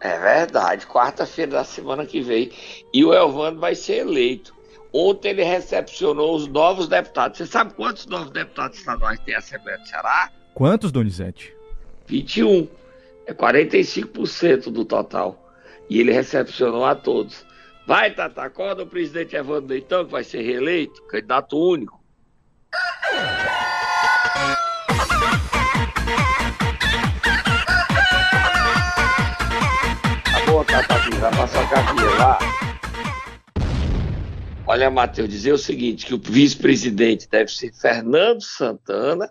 É 0.00 0.18
verdade, 0.18 0.86
quarta-feira 0.86 1.52
da 1.52 1.64
semana 1.64 2.06
que 2.06 2.20
vem. 2.22 2.50
E 2.92 3.04
o 3.04 3.12
Elvando 3.12 3.60
vai 3.60 3.74
ser 3.74 3.98
eleito. 3.98 4.54
Ontem 4.92 5.30
ele 5.30 5.44
recepcionou 5.44 6.34
os 6.34 6.46
novos 6.46 6.88
deputados. 6.88 7.38
Você 7.38 7.46
sabe 7.46 7.72
quantos 7.74 8.06
novos 8.06 8.30
deputados 8.30 8.78
estaduais 8.78 9.18
tem 9.20 9.34
a 9.34 9.38
Assembleia 9.38 9.78
do 9.78 9.86
Ceará? 9.86 10.30
Quantos, 10.54 10.90
Donizete? 10.90 11.54
21. 12.06 12.68
É 13.26 13.32
45% 13.32 14.70
do 14.70 14.84
total. 14.84 15.38
E 15.88 16.00
ele 16.00 16.12
recepcionou 16.12 16.84
a 16.84 16.94
todos. 16.94 17.44
Vai, 17.84 18.14
Tata, 18.14 18.42
acorda 18.42 18.84
o 18.84 18.86
presidente 18.86 19.34
Evandro 19.34 19.70
Leitão, 19.70 20.04
que 20.04 20.12
vai 20.12 20.22
ser 20.22 20.42
reeleito, 20.42 21.02
candidato 21.06 21.58
único. 21.58 22.00
Tá 30.24 30.46
bom, 30.46 30.64
Tata, 30.64 30.94
vai 31.20 31.36
passar 31.36 31.64
a 31.64 31.68
cartinha 31.68 32.10
lá. 32.18 32.38
Olha, 34.64 34.88
Matheus, 34.88 35.28
dizer 35.28 35.52
o 35.52 35.58
seguinte, 35.58 36.06
que 36.06 36.14
o 36.14 36.18
vice-presidente 36.18 37.28
deve 37.28 37.50
ser 37.50 37.72
Fernando 37.74 38.42
Santana, 38.42 39.28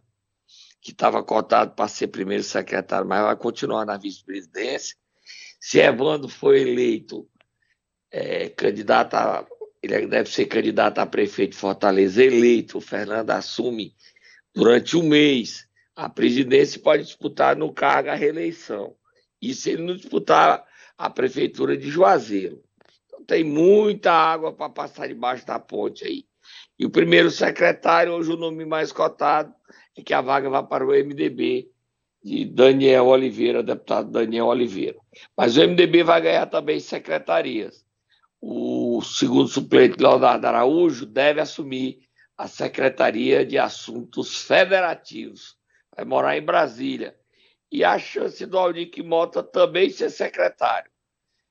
que 0.81 0.91
estava 0.91 1.23
cotado 1.23 1.71
para 1.71 1.87
ser 1.87 2.07
primeiro 2.07 2.43
secretário, 2.43 3.07
mas 3.07 3.23
vai 3.23 3.35
continuar 3.37 3.85
na 3.85 3.97
vice-presidência. 3.97 4.95
Se 5.57 5.79
Evandro 5.79 6.27
for 6.27 6.53
eleito 6.53 7.27
é, 8.11 8.49
candidato 8.49 9.15
a, 9.15 9.47
ele 9.81 10.05
deve 10.05 10.29
ser 10.29 10.45
candidato 10.45 10.99
a 10.99 11.05
prefeito 11.05 11.51
de 11.51 11.57
Fortaleza 11.57 12.23
eleito. 12.23 12.77
O 12.77 12.81
Fernando 12.81 13.31
assume 13.31 13.95
durante 14.53 14.95
um 14.95 15.03
mês 15.03 15.67
a 15.95 16.07
presidência 16.07 16.77
e 16.77 16.81
pode 16.81 17.03
disputar 17.03 17.55
no 17.55 17.73
cargo 17.73 18.09
a 18.09 18.15
reeleição. 18.15 18.95
E 19.41 19.53
se 19.53 19.71
ele 19.71 19.83
não 19.83 19.95
disputar 19.95 20.63
a 20.97 21.09
prefeitura 21.09 21.75
de 21.75 21.89
Juazeiro. 21.89 22.61
Então 23.07 23.23
tem 23.23 23.43
muita 23.43 24.11
água 24.11 24.53
para 24.53 24.69
passar 24.69 25.07
debaixo 25.07 25.45
da 25.47 25.59
ponte 25.59 26.05
aí. 26.05 26.25
E 26.77 26.85
o 26.85 26.91
primeiro 26.91 27.31
secretário, 27.31 28.13
hoje 28.13 28.31
o 28.31 28.37
nome 28.37 28.65
mais 28.65 28.91
cotado, 28.91 29.53
é 29.97 30.03
que 30.03 30.13
a 30.13 30.21
vaga 30.21 30.49
vá 30.49 30.61
para 30.61 30.85
o 30.85 30.91
MDB, 30.91 31.69
de 32.23 32.45
Daniel 32.45 33.07
Oliveira, 33.07 33.63
deputado 33.63 34.11
Daniel 34.11 34.45
Oliveira. 34.45 34.97
Mas 35.35 35.57
o 35.57 35.61
MDB 35.61 36.03
vai 36.03 36.21
ganhar 36.21 36.45
também 36.45 36.79
secretarias 36.79 37.83
o 38.41 39.01
segundo 39.03 39.47
suplente 39.47 40.01
Leonardo 40.01 40.47
Araújo 40.47 41.05
deve 41.05 41.39
assumir 41.39 41.99
a 42.35 42.47
Secretaria 42.47 43.45
de 43.45 43.59
Assuntos 43.59 44.43
Federativos. 44.43 45.55
Vai 45.95 46.05
morar 46.05 46.35
em 46.35 46.41
Brasília. 46.41 47.15
E 47.71 47.83
a 47.83 47.99
chance 47.99 48.43
do 48.45 48.57
Aldir 48.57 48.89
Mota 49.05 49.43
também 49.43 49.91
ser 49.91 50.09
secretário. 50.09 50.89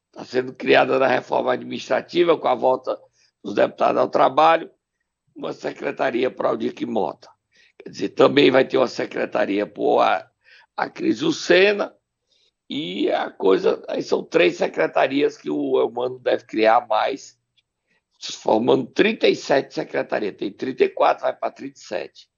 Está 0.09 0.25
sendo 0.25 0.53
criada 0.53 0.99
na 0.99 1.07
reforma 1.07 1.53
administrativa, 1.53 2.37
com 2.37 2.49
a 2.49 2.55
volta 2.55 3.01
dos 3.43 3.55
deputados 3.55 4.01
ao 4.01 4.09
trabalho, 4.09 4.69
uma 5.35 5.53
secretaria 5.53 6.31
para 6.31 6.49
Aldir 6.49 6.75
Mota. 6.89 7.31
Quer 7.79 7.91
dizer, 7.91 8.09
também 8.11 8.51
vai 8.51 8.67
ter 8.67 8.77
uma 8.77 8.89
secretaria 8.89 9.65
para 9.65 10.29
a 10.77 10.91
Cris 10.91 11.21
Lucena, 11.21 11.95
e 12.71 13.11
a 13.11 13.29
coisa, 13.29 13.83
aí 13.89 14.01
são 14.01 14.23
três 14.23 14.57
secretarias 14.57 15.37
que 15.37 15.51
o 15.51 15.81
Elmano 15.81 16.21
deve 16.21 16.45
criar 16.45 16.87
mais, 16.87 17.37
formando 18.41 18.87
37 18.87 19.75
secretarias. 19.75 20.37
Tem 20.37 20.53
34, 20.53 21.23
vai 21.25 21.35
para 21.35 21.51
37. 21.51 22.29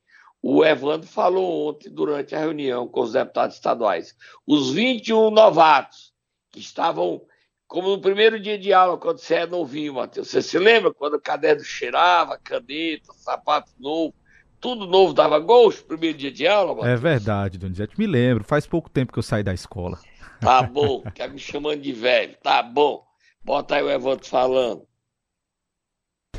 o 0.41 0.65
Evandro 0.65 1.07
falou 1.07 1.69
ontem 1.69 1.91
durante 1.91 2.35
a 2.35 2.39
reunião 2.39 2.89
com 2.89 3.03
os 3.03 3.13
deputados 3.13 3.57
estaduais. 3.57 4.17
Os 4.47 4.73
21 4.73 5.31
novatos 5.31 6.15
que 6.51 6.61
estavam, 6.61 7.21
como 7.67 7.91
no 7.91 8.01
primeiro 8.01 8.41
dia 8.41 8.59
de 8.59 8.73
aula, 8.73 8.97
quando 8.97 9.19
você 9.19 9.35
é 9.35 9.47
novinho, 9.47 9.93
Matheus, 9.93 10.29
você 10.29 10.41
se 10.41 10.59
lembra 10.59 10.95
quando 10.95 11.15
o 11.15 11.21
caderno 11.21 11.63
cheirava, 11.63 12.41
caneta, 12.43 13.13
sapato 13.13 13.71
novo, 13.79 14.15
tudo 14.63 14.87
novo 14.87 15.13
dava 15.13 15.41
gols 15.41 15.81
no 15.81 15.89
primeiro 15.89 16.17
dia 16.17 16.31
de 16.31 16.47
aula, 16.47 16.73
Matheus? 16.73 16.93
É 16.93 16.97
verdade, 16.97 17.59
Donizete, 17.59 17.99
me 17.99 18.07
lembro, 18.07 18.45
faz 18.45 18.65
pouco 18.65 18.89
tempo 18.89 19.13
que 19.13 19.19
eu 19.19 19.23
saí 19.23 19.43
da 19.43 19.53
escola. 19.53 19.99
Tá 20.41 20.63
bom, 20.63 21.03
quer 21.13 21.29
me 21.29 21.39
chamando 21.39 21.83
de 21.83 21.93
velho, 21.93 22.37
tá 22.41 22.63
bom. 22.63 23.03
Bota 23.45 23.75
aí 23.75 23.83
o 23.83 23.91
Evandro 23.91 24.25
falando. 24.25 24.83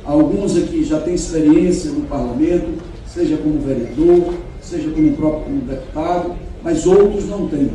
Alguns 0.06 0.58
aqui 0.58 0.86
já 0.86 1.01
têm 1.01 1.15
experiência 1.15 1.92
no 1.92 2.08
parlamento, 2.08 2.82
seja 3.06 3.36
como 3.38 3.60
vereador, 3.60 4.34
seja 4.62 4.89
como 4.89 5.15
próprio 5.18 5.44
como 5.44 5.62
deputado, 5.62 6.38
mas 6.63 6.88
outros 6.88 7.25
não 7.25 7.50
têm. 7.50 7.72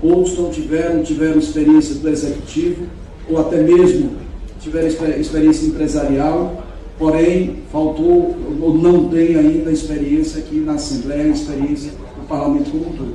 Outros 0.00 0.38
não 0.38 0.50
tiveram, 0.50 1.02
tiveram 1.02 1.40
experiência 1.40 1.96
do 1.96 2.08
executivo, 2.08 2.88
ou 3.28 3.38
até 3.38 3.56
mesmo 3.56 4.16
tiveram 4.60 4.86
experiência 4.86 5.66
empresarial, 5.66 6.67
porém 6.98 7.62
faltou 7.70 8.36
ou 8.60 8.74
não 8.74 9.08
tem 9.08 9.36
ainda 9.36 9.70
experiência 9.70 10.40
aqui 10.40 10.56
na 10.56 10.74
Assembleia, 10.74 11.28
experiência 11.28 11.92
no 12.16 12.24
parlamento 12.24 12.70
como 12.70 12.84
todo. 12.96 13.14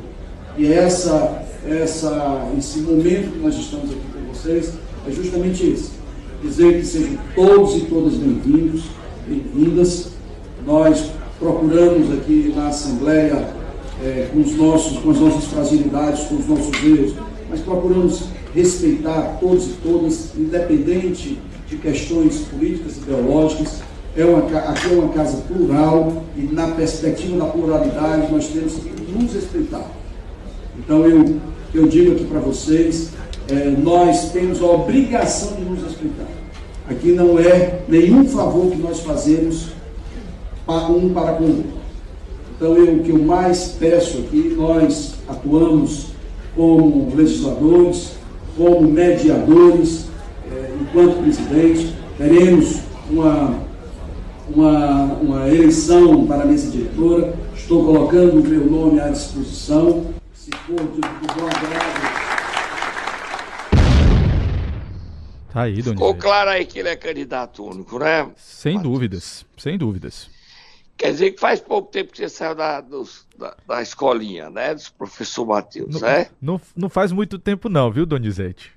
E 0.57 0.71
essa, 0.71 1.43
essa, 1.67 2.49
esse 2.57 2.79
momento 2.79 3.33
que 3.33 3.39
nós 3.39 3.55
estamos 3.55 3.91
aqui 3.91 4.01
com 4.13 4.33
vocês 4.33 4.73
é 5.07 5.11
justamente 5.11 5.69
esse. 5.69 5.91
Dizer 6.41 6.79
que 6.79 6.85
sejam 6.85 7.17
todos 7.35 7.75
e 7.75 7.81
todas 7.81 8.13
bem-vindos, 8.13 8.83
bem-vindas. 9.27 10.09
Nós 10.65 11.11
procuramos 11.39 12.11
aqui 12.13 12.53
na 12.55 12.67
Assembleia, 12.67 13.49
é, 14.01 14.29
com, 14.31 14.39
os 14.39 14.55
nossos, 14.55 14.97
com 14.99 15.11
as 15.11 15.19
nossas 15.19 15.45
fragilidades, 15.45 16.23
com 16.25 16.35
os 16.35 16.47
nossos 16.47 16.83
erros, 16.83 17.13
mas 17.49 17.59
procuramos 17.59 18.23
respeitar 18.53 19.37
todos 19.39 19.65
e 19.65 19.73
todas, 19.83 20.31
independente 20.37 21.37
de 21.73 21.77
questões 21.77 22.39
políticas, 22.39 22.97
ideológicas. 22.97 23.81
É 24.15 24.23
uma, 24.23 24.39
aqui 24.59 24.93
é 24.93 24.95
uma 24.95 25.09
casa 25.09 25.37
plural 25.47 26.23
e 26.37 26.41
na 26.41 26.67
perspectiva 26.67 27.37
da 27.37 27.45
pluralidade 27.45 28.31
nós 28.31 28.47
temos 28.47 28.73
que 28.73 29.11
nos 29.11 29.33
respeitar. 29.33 29.89
Então 30.77 31.05
eu, 31.05 31.37
eu 31.73 31.87
digo 31.87 32.11
aqui 32.11 32.25
para 32.25 32.39
vocês, 32.39 33.09
é, 33.49 33.71
nós 33.71 34.31
temos 34.31 34.61
a 34.61 34.65
obrigação 34.65 35.55
de 35.55 35.63
nos 35.63 35.83
respeitar. 35.83 36.27
Aqui 36.87 37.13
não 37.13 37.39
é 37.39 37.79
nenhum 37.87 38.25
favor 38.27 38.69
que 38.69 38.77
nós 38.77 38.99
fazemos 38.99 39.69
um 40.67 41.09
para 41.13 41.33
com 41.33 41.43
o 41.43 41.47
outro. 41.47 41.83
Então, 42.55 42.77
eu, 42.77 42.95
o 42.95 43.03
que 43.03 43.09
eu 43.09 43.19
mais 43.19 43.75
peço 43.79 44.19
aqui, 44.19 44.53
nós 44.55 45.15
atuamos 45.27 46.07
como 46.55 47.13
legisladores, 47.15 48.11
como 48.55 48.81
mediadores, 48.81 50.05
enquanto 50.93 51.23
presidente, 51.23 51.95
teremos 52.17 52.83
uma, 53.09 53.59
uma, 54.47 55.03
uma 55.15 55.47
eleição 55.50 56.27
para 56.27 56.43
a 56.43 56.45
mesa 56.45 56.69
diretora, 56.69 57.33
estou 57.55 57.83
colocando 57.83 58.39
o 58.39 58.43
meu 58.43 58.69
nome 58.69 59.00
à 59.01 59.09
disposição, 59.09 60.13
se 60.35 60.51
for 60.51 60.75
de, 60.75 61.01
de 61.01 61.33
bom 61.33 61.47
agrado. 61.47 62.13
Tá 65.51 65.62
aí, 65.63 65.73
Donizete. 65.73 65.95
Ficou 65.95 66.15
claro 66.15 66.51
aí 66.51 66.65
que 66.65 66.77
ele 66.77 66.89
é 66.89 66.95
candidato 66.95 67.63
único, 67.65 67.97
né? 67.97 68.29
Sem 68.38 68.79
dúvidas, 68.79 69.45
sem 69.57 69.77
dúvidas. 69.77 70.29
Quer 70.95 71.12
dizer 71.12 71.31
que 71.31 71.39
faz 71.39 71.59
pouco 71.59 71.91
tempo 71.91 72.12
que 72.12 72.19
você 72.19 72.29
saiu 72.29 72.53
da, 72.53 72.81
dos, 72.81 73.27
da, 73.38 73.55
da, 73.67 73.81
escolinha, 73.81 74.50
né? 74.51 74.75
Do 74.75 74.81
professor 74.95 75.45
Matheus, 75.45 76.00
né? 76.00 76.27
Não, 76.39 76.62
não 76.75 76.88
faz 76.88 77.12
muito 77.12 77.39
tempo 77.39 77.67
não, 77.67 77.91
viu, 77.91 78.05
Donizete? 78.05 78.71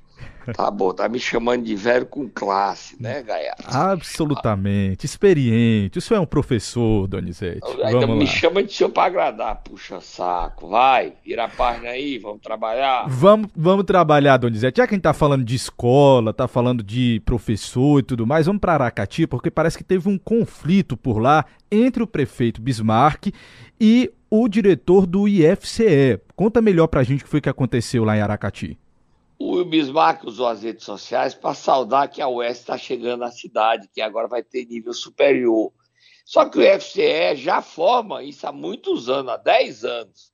Tá 0.55 0.71
bom, 0.71 0.93
tá 0.93 1.09
me 1.09 1.19
chamando 1.19 1.65
de 1.65 1.75
velho 1.75 2.07
com 2.07 2.29
classe, 2.29 3.01
né, 3.01 3.23
Gaia? 3.23 3.55
Absolutamente, 3.65 5.07
experiente. 5.07 5.99
O 5.99 6.01
senhor 6.01 6.21
é 6.21 6.23
um 6.23 6.27
professor, 6.27 7.07
Donizete. 7.07 7.61
Ainda 7.83 8.07
me 8.07 8.27
chama 8.27 8.63
de 8.63 8.73
senhor 8.73 8.91
para 8.91 9.05
agradar, 9.05 9.63
puxa 9.63 10.01
saco. 10.01 10.69
Vai, 10.69 11.15
vira 11.25 11.45
a 11.45 11.49
página 11.49 11.91
aí, 11.91 12.19
vamos 12.19 12.41
trabalhar. 12.41 13.07
Vamos, 13.09 13.49
vamos 13.57 13.85
trabalhar, 13.85 14.37
Donizete. 14.37 14.79
Já 14.79 14.87
que 14.87 14.95
a 14.95 14.97
gente 14.97 15.03
tá 15.03 15.13
falando 15.13 15.45
de 15.45 15.55
escola, 15.55 16.33
tá 16.33 16.47
falando 16.47 16.83
de 16.83 17.21
professor 17.25 18.01
e 18.01 18.03
tudo 18.03 18.27
mais, 18.27 18.47
vamos 18.47 18.61
para 18.61 18.75
Aracati, 18.75 19.27
porque 19.27 19.51
parece 19.51 19.79
que 19.79 19.85
teve 19.85 20.09
um 20.09 20.19
conflito 20.19 20.97
por 20.97 21.19
lá 21.19 21.45
entre 21.71 22.03
o 22.03 22.07
prefeito 22.07 22.61
Bismarck 22.61 23.33
e 23.81 24.11
o 24.31 24.49
diretor 24.49 25.07
do 25.07 25.29
IFCE. 25.29 26.21
Conta 26.35 26.61
melhor 26.61 26.87
pra 26.87 27.03
gente 27.03 27.21
o 27.21 27.25
que 27.25 27.31
foi 27.31 27.41
que 27.41 27.49
aconteceu 27.49 28.05
lá 28.05 28.17
em 28.17 28.21
Aracati. 28.21 28.79
O 29.39 29.63
Bismarck 29.65 30.25
usou 30.25 30.47
as 30.47 30.63
redes 30.63 30.85
sociais 30.85 31.35
para 31.35 31.55
saudar 31.55 32.09
que 32.09 32.23
a 32.23 32.29
UES 32.29 32.59
está 32.59 32.79
chegando 32.79 33.25
à 33.25 33.31
cidade, 33.31 33.89
que 33.93 34.01
agora 34.01 34.27
vai 34.27 34.43
ter 34.43 34.65
nível 34.65 34.95
superior. 34.95 35.73
Só 36.25 36.49
que 36.49 36.59
o 36.59 36.81
FCE 36.81 37.37
já 37.37 37.61
forma 37.61 38.23
isso 38.23 38.47
há 38.47 38.53
muitos 38.53 39.09
anos, 39.09 39.33
há 39.33 39.37
10 39.37 39.85
anos. 39.85 40.33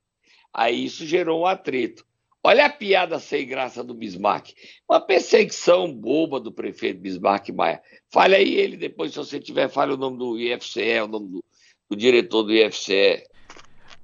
Aí 0.54 0.84
isso 0.84 1.04
gerou 1.04 1.42
um 1.42 1.46
atrito. 1.46 2.04
Olha 2.44 2.66
a 2.66 2.70
piada 2.70 3.18
sem 3.18 3.46
graça 3.46 3.84
do 3.84 3.94
Bismarck. 3.94 4.50
Uma 4.88 5.00
perseguição 5.00 5.92
boba 5.92 6.40
do 6.40 6.50
prefeito 6.50 7.00
Bismarck 7.00 7.50
Maia. 7.50 7.80
Fale 8.10 8.34
aí 8.34 8.54
ele 8.54 8.76
depois, 8.76 9.12
se 9.12 9.18
você 9.18 9.38
tiver, 9.38 9.68
fale 9.68 9.92
o 9.92 9.96
nome 9.96 10.18
do 10.18 10.38
IFCE, 10.38 11.00
o 11.02 11.08
nome 11.08 11.28
do, 11.28 11.44
do 11.90 11.96
diretor 11.96 12.42
do 12.42 12.52
IFCE. 12.52 13.22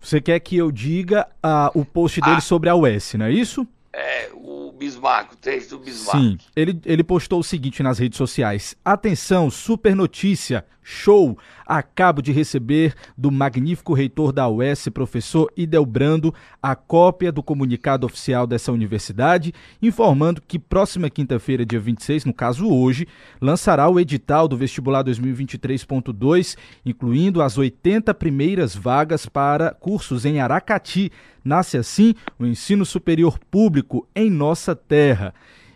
Você 0.00 0.20
quer 0.20 0.38
que 0.40 0.56
eu 0.56 0.70
diga 0.70 1.28
uh, 1.44 1.78
o 1.78 1.84
post 1.84 2.20
dele 2.20 2.36
ah, 2.36 2.40
sobre 2.40 2.68
a 2.68 2.76
UES, 2.76 3.14
não 3.14 3.26
é 3.26 3.32
isso? 3.32 3.66
É, 4.00 4.30
o 4.32 4.70
Bismarck, 4.78 5.32
o 5.32 5.36
texto 5.36 5.70
do 5.70 5.80
Bismarck. 5.80 6.20
Sim, 6.20 6.38
ele, 6.54 6.80
ele 6.84 7.02
postou 7.02 7.40
o 7.40 7.42
seguinte 7.42 7.82
nas 7.82 7.98
redes 7.98 8.16
sociais: 8.16 8.76
Atenção, 8.84 9.50
super 9.50 9.96
notícia, 9.96 10.64
show! 10.88 11.36
Acabo 11.66 12.22
de 12.22 12.32
receber 12.32 12.94
do 13.14 13.30
magnífico 13.30 13.92
reitor 13.92 14.32
da 14.32 14.48
UES, 14.48 14.88
professor 14.88 15.52
Idelbrando, 15.54 16.34
a 16.62 16.74
cópia 16.74 17.30
do 17.30 17.42
comunicado 17.42 18.06
oficial 18.06 18.46
dessa 18.46 18.72
universidade, 18.72 19.52
informando 19.82 20.40
que 20.40 20.58
próxima 20.58 21.10
quinta-feira, 21.10 21.66
dia 21.66 21.78
26, 21.78 22.24
no 22.24 22.32
caso 22.32 22.66
hoje, 22.66 23.06
lançará 23.38 23.86
o 23.86 24.00
edital 24.00 24.48
do 24.48 24.56
vestibular 24.56 25.04
2023.2, 25.04 26.56
incluindo 26.86 27.42
as 27.42 27.58
80 27.58 28.14
primeiras 28.14 28.74
vagas 28.74 29.26
para 29.26 29.72
cursos 29.74 30.24
em 30.24 30.40
Aracati. 30.40 31.12
Nasce 31.44 31.76
assim 31.76 32.14
o 32.38 32.46
ensino 32.46 32.86
superior 32.86 33.38
público 33.50 34.08
em 34.14 34.30
nossa 34.30 34.74
terra. 34.74 35.34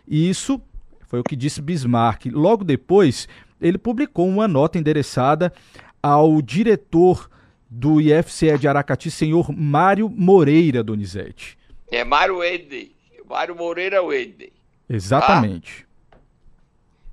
E 0.09 0.29
isso 0.31 0.59
foi 1.13 1.21
o 1.21 1.25
que 1.25 1.37
disse 1.37 1.61
Bismarck. 1.61 2.25
Logo 2.33 2.65
depois, 2.65 3.29
ele 3.63 3.79
publicou 3.79 4.29
uma 4.29 4.49
nota 4.49 4.77
endereçada 4.77 5.53
ao 6.03 6.43
diretor 6.43 7.31
do 7.71 8.01
IFCE 8.01 8.59
de 8.59 8.69
Aracati, 8.69 9.11
senhor 9.11 9.51
Mário 9.51 10.11
Moreira 10.11 10.83
Donizete. 10.83 11.57
É 11.91 12.05
Mário 12.05 12.39
Wade. 12.39 12.95
Mário 13.25 13.55
Moreira 13.55 14.03
Wade. 14.03 14.53
Exatamente. 14.89 15.87
Tá? 15.87 15.93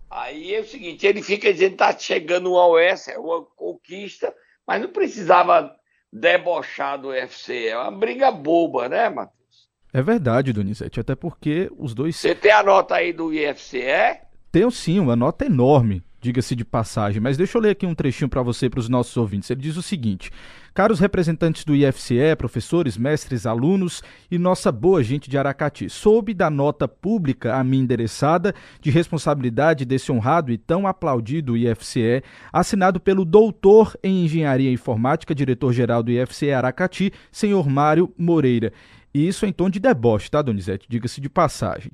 Aí 0.09 0.55
é 0.55 0.59
o 0.59 0.65
seguinte, 0.65 1.05
ele 1.05 1.21
fica 1.21 1.53
dizendo 1.53 1.71
que 1.71 1.77
tá 1.77 1.95
chegando 1.97 2.51
uma 2.51 2.67
OS, 2.67 3.07
é 3.07 3.17
uma 3.19 3.43
conquista, 3.55 4.33
mas 4.65 4.81
não 4.81 4.89
precisava 4.89 5.73
debochar 6.11 6.99
do 6.99 7.09
UFC. 7.09 7.67
É 7.67 7.77
uma 7.77 7.91
briga 7.91 8.31
boba, 8.31 8.89
né, 8.89 9.07
Matheus? 9.07 9.69
É 9.93 10.01
verdade, 10.01 10.51
Donizete, 10.51 10.99
até 10.99 11.15
porque 11.15 11.71
os 11.77 11.93
dois... 11.93 12.15
Você 12.15 12.33
tem 12.33 12.51
a 12.51 12.63
nota 12.63 12.95
aí 12.95 13.13
do 13.13 13.31
IFCE? 13.31 14.19
Tenho 14.51 14.71
sim, 14.71 14.99
uma 14.99 15.15
nota 15.15 15.45
enorme 15.45 16.03
diga-se 16.21 16.55
de 16.55 16.65
passagem, 16.65 17.21
mas 17.21 17.37
deixa 17.37 17.57
eu 17.57 17.61
ler 17.61 17.71
aqui 17.71 17.85
um 17.85 17.95
trechinho 17.95 18.29
para 18.29 18.41
você 18.41 18.69
para 18.69 18.79
os 18.79 18.89
nossos 18.89 19.15
ouvintes. 19.15 19.49
Ele 19.49 19.61
diz 19.61 19.77
o 19.77 19.81
seguinte: 19.81 20.31
Caros 20.73 20.99
representantes 20.99 21.65
do 21.65 21.75
IFCE, 21.75 22.35
professores, 22.37 22.97
mestres, 22.97 23.45
alunos 23.45 24.03
e 24.29 24.37
nossa 24.37 24.71
boa 24.71 25.03
gente 25.03 25.29
de 25.29 25.37
Aracati, 25.37 25.89
soube 25.89 26.33
da 26.33 26.49
nota 26.49 26.87
pública 26.87 27.55
a 27.55 27.63
mim 27.63 27.79
endereçada 27.79 28.53
de 28.81 28.89
responsabilidade 28.89 29.85
desse 29.85 30.11
honrado 30.11 30.51
e 30.51 30.57
tão 30.57 30.87
aplaudido 30.87 31.57
IFCE, 31.57 32.23
assinado 32.51 32.99
pelo 32.99 33.25
doutor 33.25 33.97
em 34.03 34.25
Engenharia 34.25 34.71
Informática, 34.71 35.35
diretor-geral 35.35 36.03
do 36.03 36.11
IFCE 36.11 36.51
Aracati, 36.51 37.11
senhor 37.31 37.67
Mário 37.67 38.13
Moreira. 38.17 38.71
E 39.13 39.27
isso 39.27 39.45
em 39.45 39.51
tom 39.51 39.69
de 39.69 39.79
deboche, 39.79 40.29
tá, 40.29 40.41
Donizete? 40.41 40.85
Diga-se 40.87 41.19
de 41.19 41.29
passagem. 41.29 41.91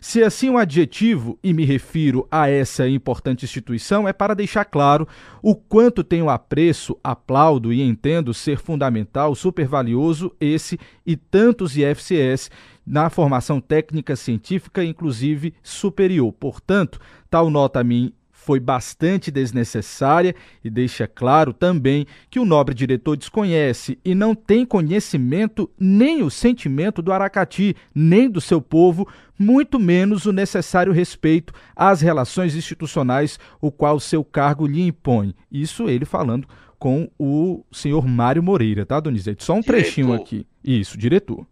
Se 0.00 0.22
assim 0.22 0.50
um 0.50 0.58
adjetivo, 0.58 1.38
e 1.42 1.52
me 1.52 1.64
refiro 1.64 2.26
a 2.30 2.48
essa 2.48 2.88
importante 2.88 3.44
instituição, 3.44 4.06
é 4.06 4.12
para 4.12 4.34
deixar 4.34 4.64
claro 4.64 5.06
o 5.42 5.54
quanto 5.54 6.04
tenho 6.04 6.28
apreço, 6.28 6.98
aplaudo 7.02 7.72
e 7.72 7.80
entendo 7.80 8.34
ser 8.34 8.58
fundamental, 8.58 9.34
super 9.34 9.66
valioso 9.66 10.34
esse 10.40 10.78
e 11.04 11.16
tantos 11.16 11.76
IFCS 11.76 12.50
na 12.86 13.10
formação 13.10 13.60
técnica 13.60 14.14
científica, 14.14 14.84
inclusive 14.84 15.54
superior. 15.62 16.32
Portanto, 16.32 17.00
tal 17.30 17.50
nota 17.50 17.80
a 17.80 17.84
mim 17.84 18.12
foi 18.46 18.60
bastante 18.60 19.28
desnecessária 19.28 20.32
e 20.62 20.70
deixa 20.70 21.04
claro 21.08 21.52
também 21.52 22.06
que 22.30 22.38
o 22.38 22.44
nobre 22.44 22.76
diretor 22.76 23.16
desconhece 23.16 23.98
e 24.04 24.14
não 24.14 24.36
tem 24.36 24.64
conhecimento 24.64 25.68
nem 25.76 26.22
o 26.22 26.30
sentimento 26.30 27.02
do 27.02 27.12
Aracati, 27.12 27.74
nem 27.92 28.30
do 28.30 28.40
seu 28.40 28.60
povo, 28.60 29.08
muito 29.36 29.80
menos 29.80 30.26
o 30.26 30.32
necessário 30.32 30.92
respeito 30.92 31.52
às 31.74 32.00
relações 32.00 32.54
institucionais, 32.54 33.36
o 33.60 33.72
qual 33.72 33.98
seu 33.98 34.22
cargo 34.22 34.64
lhe 34.64 34.80
impõe. 34.80 35.34
Isso 35.50 35.88
ele 35.88 36.04
falando 36.04 36.46
com 36.78 37.10
o 37.18 37.64
senhor 37.72 38.06
Mário 38.06 38.44
Moreira, 38.44 38.86
tá, 38.86 39.00
Donizete? 39.00 39.42
Só 39.42 39.54
um 39.54 39.60
diretor. 39.60 39.82
trechinho 39.82 40.12
aqui. 40.12 40.46
Isso, 40.62 40.96
diretor. 40.96 41.44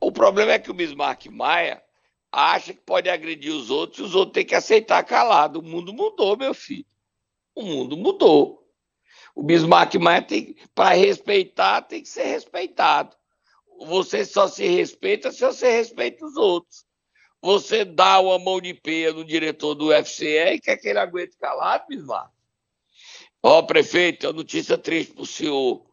O 0.00 0.12
problema 0.12 0.52
é 0.52 0.60
que 0.60 0.70
o 0.70 0.74
Bismarck 0.74 1.26
Maia 1.26 1.82
acha 2.32 2.72
que 2.72 2.80
pode 2.80 3.10
agredir 3.10 3.52
os 3.52 3.70
outros 3.70 3.98
e 3.98 4.02
os 4.02 4.14
outros 4.14 4.32
têm 4.32 4.46
que 4.46 4.54
aceitar 4.54 5.04
calado. 5.04 5.60
O 5.60 5.62
mundo 5.62 5.92
mudou, 5.92 6.36
meu 6.36 6.54
filho. 6.54 6.86
O 7.54 7.62
mundo 7.62 7.96
mudou. 7.96 8.66
O 9.34 9.42
Bismarck 9.42 9.94
Maia 9.96 10.26
para 10.74 10.94
respeitar, 10.94 11.82
tem 11.82 12.02
que 12.02 12.08
ser 12.08 12.24
respeitado. 12.24 13.14
Você 13.86 14.24
só 14.24 14.48
se 14.48 14.66
respeita 14.66 15.30
se 15.30 15.44
você 15.44 15.70
respeita 15.70 16.24
os 16.24 16.36
outros. 16.36 16.84
Você 17.40 17.84
dá 17.84 18.20
uma 18.20 18.38
mão 18.38 18.60
de 18.60 18.72
peia 18.72 19.12
no 19.12 19.24
diretor 19.24 19.74
do 19.74 19.88
UFCE 19.88 20.54
e 20.54 20.60
quer 20.60 20.76
que 20.76 20.88
ele 20.88 20.98
aguente 20.98 21.36
calado, 21.36 21.84
Bismarck. 21.88 22.30
Ó, 23.42 23.58
oh, 23.58 23.66
prefeito, 23.66 24.28
a 24.28 24.32
notícia 24.32 24.78
triste 24.78 25.12
para 25.12 25.22
o 25.22 25.26
senhor. 25.26 25.78
O 25.78 25.84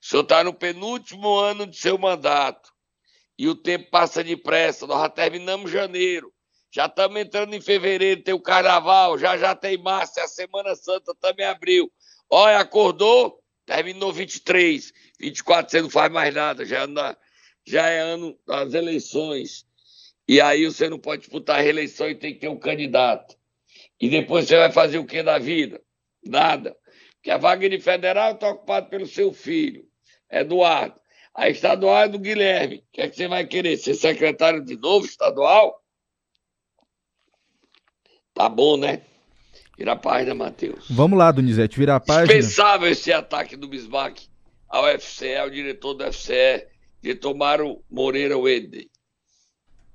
senhor 0.00 0.22
está 0.22 0.42
no 0.42 0.54
penúltimo 0.54 1.36
ano 1.36 1.66
de 1.66 1.76
seu 1.76 1.98
mandato 1.98 2.73
e 3.38 3.48
o 3.48 3.54
tempo 3.54 3.90
passa 3.90 4.22
depressa. 4.22 4.86
Nós 4.86 5.00
já 5.00 5.08
terminamos 5.08 5.70
janeiro, 5.70 6.32
já 6.72 6.86
estamos 6.86 7.20
entrando 7.20 7.54
em 7.54 7.60
fevereiro, 7.60 8.22
tem 8.22 8.34
o 8.34 8.40
carnaval, 8.40 9.18
já 9.18 9.36
já 9.36 9.54
tem 9.54 9.78
março, 9.78 10.20
a 10.20 10.28
Semana 10.28 10.74
Santa 10.74 11.14
também 11.20 11.46
abriu. 11.46 11.90
Olha, 12.30 12.58
acordou, 12.58 13.40
terminou 13.66 14.12
23, 14.12 14.92
24 15.20 15.70
você 15.70 15.82
não 15.82 15.90
faz 15.90 16.12
mais 16.12 16.34
nada, 16.34 16.64
já, 16.64 16.84
anda, 16.84 17.16
já 17.66 17.88
é 17.88 18.00
ano 18.00 18.38
das 18.46 18.74
eleições. 18.74 19.66
E 20.26 20.40
aí 20.40 20.64
você 20.64 20.88
não 20.88 20.98
pode 20.98 21.22
disputar 21.22 21.58
a 21.58 21.62
reeleição 21.62 22.08
e 22.08 22.14
tem 22.14 22.32
que 22.34 22.40
ter 22.40 22.48
um 22.48 22.58
candidato. 22.58 23.36
E 24.00 24.08
depois 24.08 24.46
você 24.46 24.56
vai 24.56 24.72
fazer 24.72 24.98
o 24.98 25.06
que 25.06 25.22
da 25.22 25.38
vida? 25.38 25.82
Nada. 26.24 26.76
Porque 27.14 27.30
a 27.30 27.38
vaga 27.38 27.68
de 27.68 27.78
federal 27.80 28.32
está 28.32 28.48
ocupada 28.48 28.86
pelo 28.86 29.06
seu 29.06 29.32
filho, 29.32 29.86
Eduardo. 30.30 30.98
A 31.34 31.48
estadual 31.48 32.04
é 32.04 32.08
do 32.08 32.18
Guilherme. 32.18 32.76
O 32.76 32.82
que 32.92 33.00
é 33.00 33.08
que 33.08 33.16
você 33.16 33.26
vai 33.26 33.44
querer? 33.44 33.76
Ser 33.76 33.94
secretário 33.94 34.64
de 34.64 34.76
novo 34.76 35.04
estadual? 35.04 35.82
Tá 38.32 38.48
bom, 38.48 38.76
né? 38.76 39.02
Vira 39.76 39.92
a 39.92 39.96
página, 39.96 40.34
Matheus. 40.34 40.86
Vamos 40.88 41.18
lá, 41.18 41.32
Donizete, 41.32 41.78
vira 41.78 41.96
a 41.96 42.00
página. 42.00 42.26
Dispensável 42.26 42.88
esse 42.88 43.12
ataque 43.12 43.56
do 43.56 43.66
Bismarck 43.66 44.20
ao 44.68 44.86
FCE, 44.98 45.36
ao 45.36 45.50
diretor 45.50 45.94
do 45.94 46.04
FCE, 46.04 46.66
diretor 47.02 47.34
Mário 47.34 47.82
Moreira 47.90 48.38
Wede. 48.38 48.88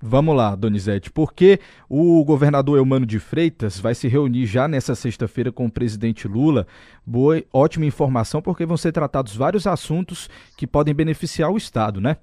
Vamos 0.01 0.33
lá, 0.33 0.55
Donizete, 0.55 1.11
porque 1.11 1.59
o 1.89 2.23
governador 2.23 2.77
Eumano 2.77 3.05
de 3.05 3.19
Freitas 3.19 3.79
vai 3.79 3.93
se 3.93 4.07
reunir 4.07 4.45
já 4.45 4.65
nessa 4.65 4.95
sexta-feira 4.95 5.51
com 5.51 5.65
o 5.65 5.71
presidente 5.71 6.25
Lula. 6.25 6.65
Boa, 7.05 7.43
ótima 7.51 7.85
informação, 7.85 8.41
porque 8.41 8.65
vão 8.65 8.77
ser 8.77 8.93
tratados 8.93 9.35
vários 9.35 9.67
assuntos 9.67 10.29
que 10.55 10.65
podem 10.65 10.93
beneficiar 10.93 11.51
o 11.51 11.57
Estado, 11.57 11.99
né? 11.99 12.15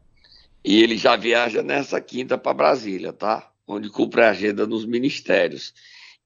E 0.65 0.83
ele 0.83 0.97
já 0.97 1.17
viaja 1.17 1.63
nessa 1.63 2.01
quinta 2.01 2.39
para 2.39 2.55
Brasília, 2.55 3.13
tá? 3.13 3.53
Onde 3.69 3.91
cumpre 3.91 4.23
a 4.23 4.31
agenda 4.31 4.67
nos 4.67 4.87
ministérios. 4.87 5.75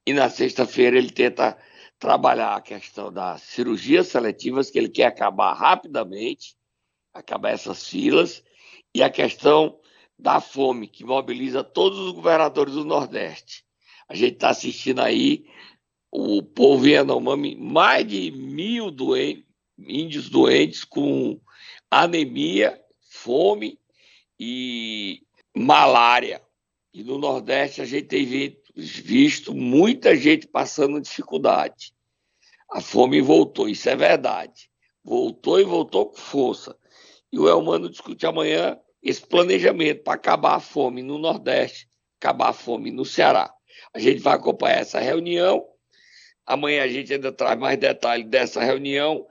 E 0.07 0.13
na 0.13 0.29
sexta-feira 0.29 0.97
ele 0.97 1.11
tenta 1.11 1.57
trabalhar 1.99 2.55
a 2.55 2.61
questão 2.61 3.11
das 3.11 3.41
cirurgias 3.41 4.07
seletivas, 4.07 4.71
que 4.71 4.79
ele 4.79 4.89
quer 4.89 5.07
acabar 5.07 5.53
rapidamente, 5.53 6.55
acabar 7.13 7.49
essas 7.49 7.87
filas, 7.87 8.41
e 8.95 9.03
a 9.03 9.09
questão 9.09 9.77
da 10.21 10.39
fome, 10.39 10.87
que 10.87 11.03
mobiliza 11.03 11.63
todos 11.63 11.97
os 11.97 12.11
governadores 12.11 12.75
do 12.75 12.85
Nordeste. 12.85 13.65
A 14.07 14.13
gente 14.13 14.35
está 14.35 14.49
assistindo 14.49 14.99
aí 14.99 15.45
o 16.11 16.43
povo 16.43 16.87
Yanomami, 16.87 17.55
mais 17.55 18.07
de 18.07 18.29
mil 18.29 18.91
doentes, 18.91 19.43
índios 19.79 20.29
doentes 20.29 20.83
com 20.83 21.41
anemia, 21.89 22.79
fome 23.09 23.79
e 24.39 25.23
malária. 25.57 26.39
E 26.93 27.03
no 27.03 27.17
Nordeste 27.17 27.81
a 27.81 27.85
gente 27.85 28.07
tem 28.07 28.25
visto 28.75 29.55
muita 29.55 30.15
gente 30.15 30.45
passando 30.45 31.01
dificuldade. 31.01 31.93
A 32.69 32.79
fome 32.79 33.21
voltou, 33.21 33.67
isso 33.67 33.89
é 33.89 33.95
verdade. 33.95 34.69
Voltou 35.03 35.59
e 35.59 35.63
voltou 35.63 36.05
com 36.05 36.17
força. 36.17 36.77
E 37.31 37.39
o 37.39 37.49
Elmano 37.49 37.89
discute 37.89 38.25
amanhã 38.27 38.77
esse 39.01 39.25
planejamento 39.25 40.03
para 40.03 40.13
acabar 40.13 40.55
a 40.55 40.59
fome 40.59 41.01
no 41.01 41.17
Nordeste, 41.17 41.87
acabar 42.19 42.49
a 42.49 42.53
fome 42.53 42.91
no 42.91 43.03
Ceará. 43.03 43.51
A 43.93 43.99
gente 43.99 44.21
vai 44.21 44.35
acompanhar 44.35 44.79
essa 44.79 44.99
reunião. 44.99 45.65
Amanhã 46.45 46.83
a 46.83 46.87
gente 46.87 47.13
ainda 47.13 47.31
traz 47.31 47.59
mais 47.59 47.77
detalhes 47.79 48.27
dessa 48.29 48.63
reunião. 48.63 49.25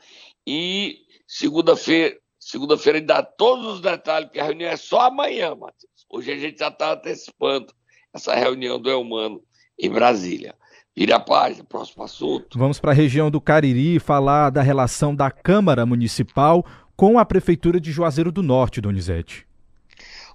E 0.46 0.98
segunda-feira, 1.26 2.16
segunda-feira 2.38 2.98
ainda 2.98 3.14
dá 3.14 3.22
todos 3.22 3.74
os 3.74 3.80
detalhes, 3.80 4.26
porque 4.26 4.40
a 4.40 4.44
reunião 4.44 4.70
é 4.70 4.76
só 4.76 5.02
amanhã, 5.02 5.54
Matheus. 5.54 6.06
Hoje 6.10 6.32
a 6.32 6.36
gente 6.36 6.58
já 6.58 6.68
está 6.68 6.92
antecipando 6.92 7.72
essa 8.12 8.34
reunião 8.34 8.80
do 8.80 8.90
Elmano 8.90 9.42
em 9.78 9.88
Brasília. 9.88 10.54
Vira 10.96 11.16
a 11.16 11.20
página, 11.20 11.64
próximo 11.64 12.02
assunto. 12.02 12.58
Vamos 12.58 12.80
para 12.80 12.90
a 12.90 12.94
região 12.94 13.30
do 13.30 13.40
Cariri 13.40 14.00
falar 14.00 14.50
da 14.50 14.60
relação 14.60 15.14
da 15.14 15.30
Câmara 15.30 15.86
Municipal 15.86 16.66
com 16.96 17.18
a 17.18 17.24
Prefeitura 17.24 17.80
de 17.80 17.92
Juazeiro 17.92 18.32
do 18.32 18.42
Norte, 18.42 18.80
Donizete. 18.80 19.46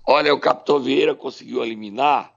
Olha, 0.08 0.36
o 0.36 0.40
Capitão 0.40 0.80
Vieira 0.80 1.16
conseguiu 1.16 1.66
eliminar, 1.66 2.32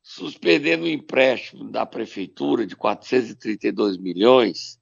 suspendendo 0.00 0.84
o 0.84 0.88
empréstimo 0.88 1.68
da 1.68 1.84
prefeitura 1.84 2.64
de 2.64 2.76
432 2.76 3.96
milhões 3.96 4.78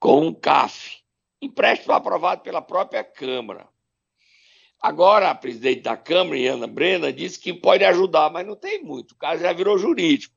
com 0.00 0.26
um 0.26 0.34
CAF, 0.34 0.98
empréstimo 1.40 1.94
aprovado 1.94 2.42
pela 2.42 2.60
própria 2.60 3.04
Câmara. 3.04 3.68
Agora, 4.82 5.30
a 5.30 5.34
presidente 5.34 5.82
da 5.82 5.96
Câmara, 5.96 6.36
Iana 6.36 6.66
Brena, 6.66 7.12
disse 7.12 7.38
que 7.38 7.54
pode 7.54 7.84
ajudar, 7.84 8.28
mas 8.30 8.44
não 8.44 8.56
tem 8.56 8.82
muito, 8.82 9.12
o 9.12 9.16
caso 9.16 9.40
já 9.40 9.52
virou 9.52 9.78
jurídico. 9.78 10.34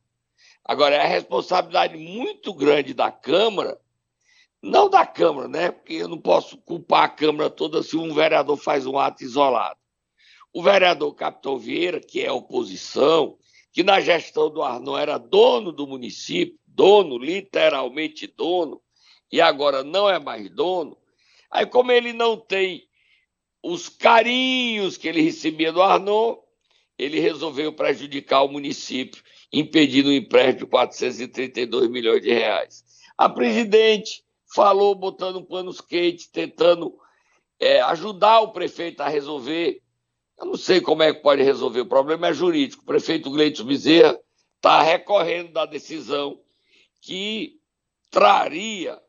Agora, 0.63 0.93
é 0.93 1.01
a 1.01 1.07
responsabilidade 1.07 1.97
muito 1.97 2.53
grande 2.53 2.93
da 2.93 3.11
Câmara, 3.11 3.79
não 4.61 4.87
da 4.91 5.07
Câmara, 5.07 5.47
né? 5.47 5.71
Porque 5.71 5.95
eu 5.95 6.07
não 6.07 6.21
posso 6.21 6.55
culpar 6.59 7.05
a 7.05 7.09
Câmara 7.09 7.49
toda 7.49 7.81
se 7.81 7.97
um 7.97 8.13
vereador 8.13 8.57
faz 8.57 8.85
um 8.85 8.99
ato 8.99 9.23
isolado. 9.23 9.82
O 10.53 10.61
vereador 10.61 11.13
Capitão 11.15 11.57
Vieira, 11.57 11.99
que 11.99 12.21
é 12.21 12.31
oposição, 12.31 13.37
que 13.71 13.81
na 13.81 13.99
gestão 13.99 14.51
do 14.51 14.61
Arnon 14.61 14.95
era 14.95 15.17
dono 15.17 15.71
do 15.71 15.87
município, 15.87 16.59
dono, 16.67 17.17
literalmente 17.17 18.27
dono, 18.27 18.79
e 19.31 19.41
agora 19.41 19.83
não 19.83 20.07
é 20.07 20.19
mais 20.19 20.47
dono. 20.51 20.95
Aí, 21.49 21.65
como 21.65 21.91
ele 21.91 22.13
não 22.13 22.37
tem 22.37 22.87
os 23.63 23.89
carinhos 23.89 24.95
que 24.95 25.07
ele 25.07 25.21
recebia 25.21 25.71
do 25.71 25.81
Arnon, 25.81 26.37
ele 26.97 27.19
resolveu 27.19 27.73
prejudicar 27.73 28.43
o 28.43 28.47
município, 28.47 29.23
impedindo 29.51 30.09
o 30.09 30.13
empréstimo 30.13 30.65
de 30.65 30.71
432 30.71 31.89
milhões 31.89 32.21
de 32.21 32.31
reais. 32.31 32.83
A 33.17 33.27
presidente 33.27 34.23
falou 34.53 34.93
botando 34.93 35.37
um 35.37 35.45
pano 35.45 35.73
quente, 35.83 36.31
tentando 36.31 36.95
é, 37.59 37.81
ajudar 37.81 38.41
o 38.41 38.51
prefeito 38.51 39.01
a 39.01 39.07
resolver 39.07 39.82
eu 40.39 40.45
não 40.45 40.55
sei 40.57 40.81
como 40.81 41.03
é 41.03 41.13
que 41.13 41.21
pode 41.21 41.43
resolver, 41.43 41.81
o 41.81 41.85
problema 41.85 42.27
é 42.27 42.33
jurídico. 42.33 42.83
O 42.83 42.85
prefeito 42.85 43.29
Gleito 43.29 43.63
Bezerra 43.63 44.17
está 44.55 44.81
recorrendo 44.81 45.51
da 45.51 45.65
decisão 45.65 46.39
que 47.01 47.59
traria, 48.09 48.99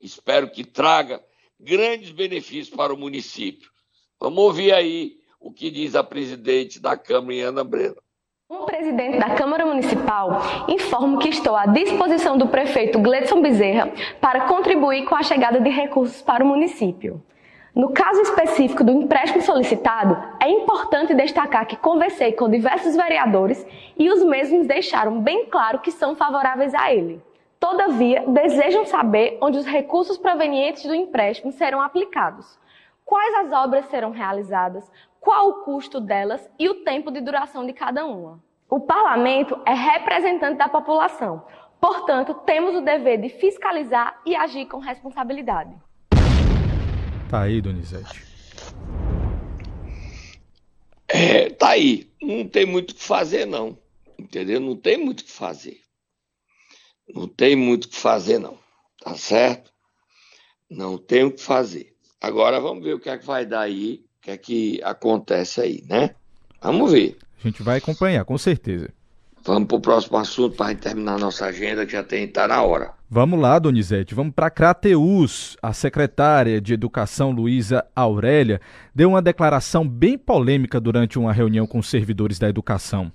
espero 0.00 0.50
que 0.50 0.64
traga, 0.64 1.22
grandes 1.58 2.10
benefícios 2.10 2.74
para 2.74 2.94
o 2.94 2.96
município. 2.96 3.70
Vamos 4.18 4.38
ouvir 4.38 4.72
aí 4.72 5.18
o 5.40 5.52
que 5.52 5.70
diz 5.70 5.94
a 5.94 6.04
presidente 6.04 6.78
da 6.78 6.96
Câmara, 6.96 7.48
Ana 7.48 7.64
Brena. 7.64 7.96
O 8.48 8.64
presidente 8.66 9.18
da 9.18 9.30
Câmara 9.36 9.64
Municipal 9.64 10.42
informa 10.68 11.18
que 11.20 11.28
estou 11.28 11.54
à 11.54 11.66
disposição 11.66 12.36
do 12.36 12.48
prefeito 12.48 12.98
Gledson 12.98 13.40
Bezerra 13.40 13.92
para 14.20 14.48
contribuir 14.48 15.04
com 15.04 15.14
a 15.14 15.22
chegada 15.22 15.60
de 15.60 15.70
recursos 15.70 16.20
para 16.20 16.44
o 16.44 16.46
município. 16.48 17.22
No 17.74 17.92
caso 17.92 18.20
específico 18.22 18.82
do 18.82 18.90
empréstimo 18.90 19.42
solicitado, 19.42 20.16
é 20.42 20.48
importante 20.50 21.14
destacar 21.14 21.66
que 21.66 21.76
conversei 21.76 22.32
com 22.32 22.48
diversos 22.48 22.96
vereadores 22.96 23.64
e 23.96 24.10
os 24.10 24.24
mesmos 24.24 24.66
deixaram 24.66 25.20
bem 25.20 25.46
claro 25.46 25.78
que 25.78 25.92
são 25.92 26.16
favoráveis 26.16 26.74
a 26.74 26.92
ele. 26.92 27.22
Todavia, 27.58 28.24
desejam 28.26 28.84
saber 28.84 29.38
onde 29.40 29.58
os 29.58 29.66
recursos 29.66 30.18
provenientes 30.18 30.84
do 30.84 30.94
empréstimo 30.94 31.52
serão 31.52 31.80
aplicados, 31.80 32.58
quais 33.04 33.34
as 33.34 33.52
obras 33.52 33.84
serão 33.86 34.10
realizadas, 34.10 34.90
qual 35.20 35.48
o 35.48 35.54
custo 35.64 36.00
delas 36.00 36.50
e 36.58 36.68
o 36.68 36.82
tempo 36.82 37.10
de 37.10 37.20
duração 37.20 37.66
de 37.66 37.72
cada 37.72 38.06
uma. 38.06 38.40
O 38.68 38.80
parlamento 38.80 39.60
é 39.66 39.74
representante 39.74 40.56
da 40.56 40.68
população, 40.68 41.44
Portanto, 41.80 42.34
temos 42.34 42.76
o 42.76 42.82
dever 42.82 43.18
de 43.18 43.30
fiscalizar 43.30 44.20
e 44.26 44.36
agir 44.36 44.66
com 44.66 44.78
responsabilidade. 44.78 45.74
Tá 47.30 47.42
aí, 47.42 47.60
Donizete. 47.60 48.24
É, 51.06 51.48
tá 51.50 51.68
aí. 51.70 52.10
Não 52.20 52.48
tem 52.48 52.66
muito 52.66 52.90
o 52.90 52.94
que 52.94 53.04
fazer, 53.04 53.46
não. 53.46 53.78
Entendeu? 54.18 54.58
Não 54.58 54.74
tem 54.74 54.96
muito 54.96 55.20
o 55.20 55.24
que 55.24 55.30
fazer. 55.30 55.80
Não 57.08 57.28
tem 57.28 57.54
muito 57.54 57.84
o 57.84 57.88
que 57.88 57.96
fazer, 57.96 58.40
não. 58.40 58.58
Tá 59.00 59.14
certo? 59.14 59.70
Não 60.68 60.98
tem 60.98 61.22
o 61.22 61.30
que 61.30 61.40
fazer. 61.40 61.94
Agora 62.20 62.60
vamos 62.60 62.82
ver 62.82 62.94
o 62.94 63.00
que 63.00 63.08
é 63.08 63.16
que 63.16 63.24
vai 63.24 63.46
dar 63.46 63.60
aí, 63.60 64.04
o 64.18 64.22
que 64.22 64.30
é 64.32 64.36
que 64.36 64.80
acontece 64.82 65.60
aí, 65.60 65.84
né? 65.88 66.16
Vamos 66.60 66.90
ver. 66.90 67.16
A 67.38 67.46
gente 67.46 67.62
vai 67.62 67.78
acompanhar, 67.78 68.24
com 68.24 68.36
certeza. 68.36 68.92
Vamos 69.44 69.68
para 69.68 69.76
o 69.76 69.80
próximo 69.80 70.18
assunto 70.18 70.56
para 70.56 70.74
terminar 70.74 71.14
a 71.14 71.18
nossa 71.18 71.46
agenda, 71.46 71.86
que 71.86 71.92
já 71.92 72.02
tem 72.02 72.28
tá 72.28 72.46
na 72.46 72.62
hora. 72.62 72.92
Vamos 73.08 73.40
lá, 73.40 73.58
Donizete. 73.58 74.14
Vamos 74.14 74.34
para 74.34 74.50
Crateus. 74.50 75.56
A 75.62 75.72
secretária 75.72 76.60
de 76.60 76.74
Educação, 76.74 77.30
Luísa 77.30 77.84
Aurélia, 77.96 78.60
deu 78.94 79.08
uma 79.08 79.22
declaração 79.22 79.88
bem 79.88 80.18
polêmica 80.18 80.78
durante 80.78 81.18
uma 81.18 81.32
reunião 81.32 81.66
com 81.66 81.78
os 81.78 81.88
servidores 81.88 82.38
da 82.38 82.48
educação. 82.48 83.10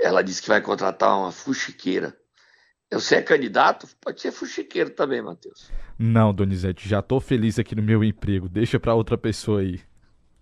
Ela 0.00 0.22
disse 0.22 0.42
que 0.42 0.48
vai 0.48 0.60
contratar 0.60 1.16
uma 1.16 1.30
fuxiqueira. 1.30 2.16
Eu 2.90 3.00
ser 3.00 3.16
é 3.16 3.22
candidato, 3.22 3.86
pode 4.00 4.20
ser 4.20 4.30
fuxiqueiro 4.30 4.90
também, 4.90 5.20
Matheus. 5.20 5.70
Não, 5.98 6.32
Donizete, 6.32 6.88
já 6.88 7.00
estou 7.00 7.20
feliz 7.20 7.58
aqui 7.58 7.74
no 7.74 7.82
meu 7.82 8.02
emprego. 8.02 8.48
Deixa 8.48 8.78
para 8.78 8.94
outra 8.94 9.18
pessoa 9.18 9.60
aí. 9.60 9.80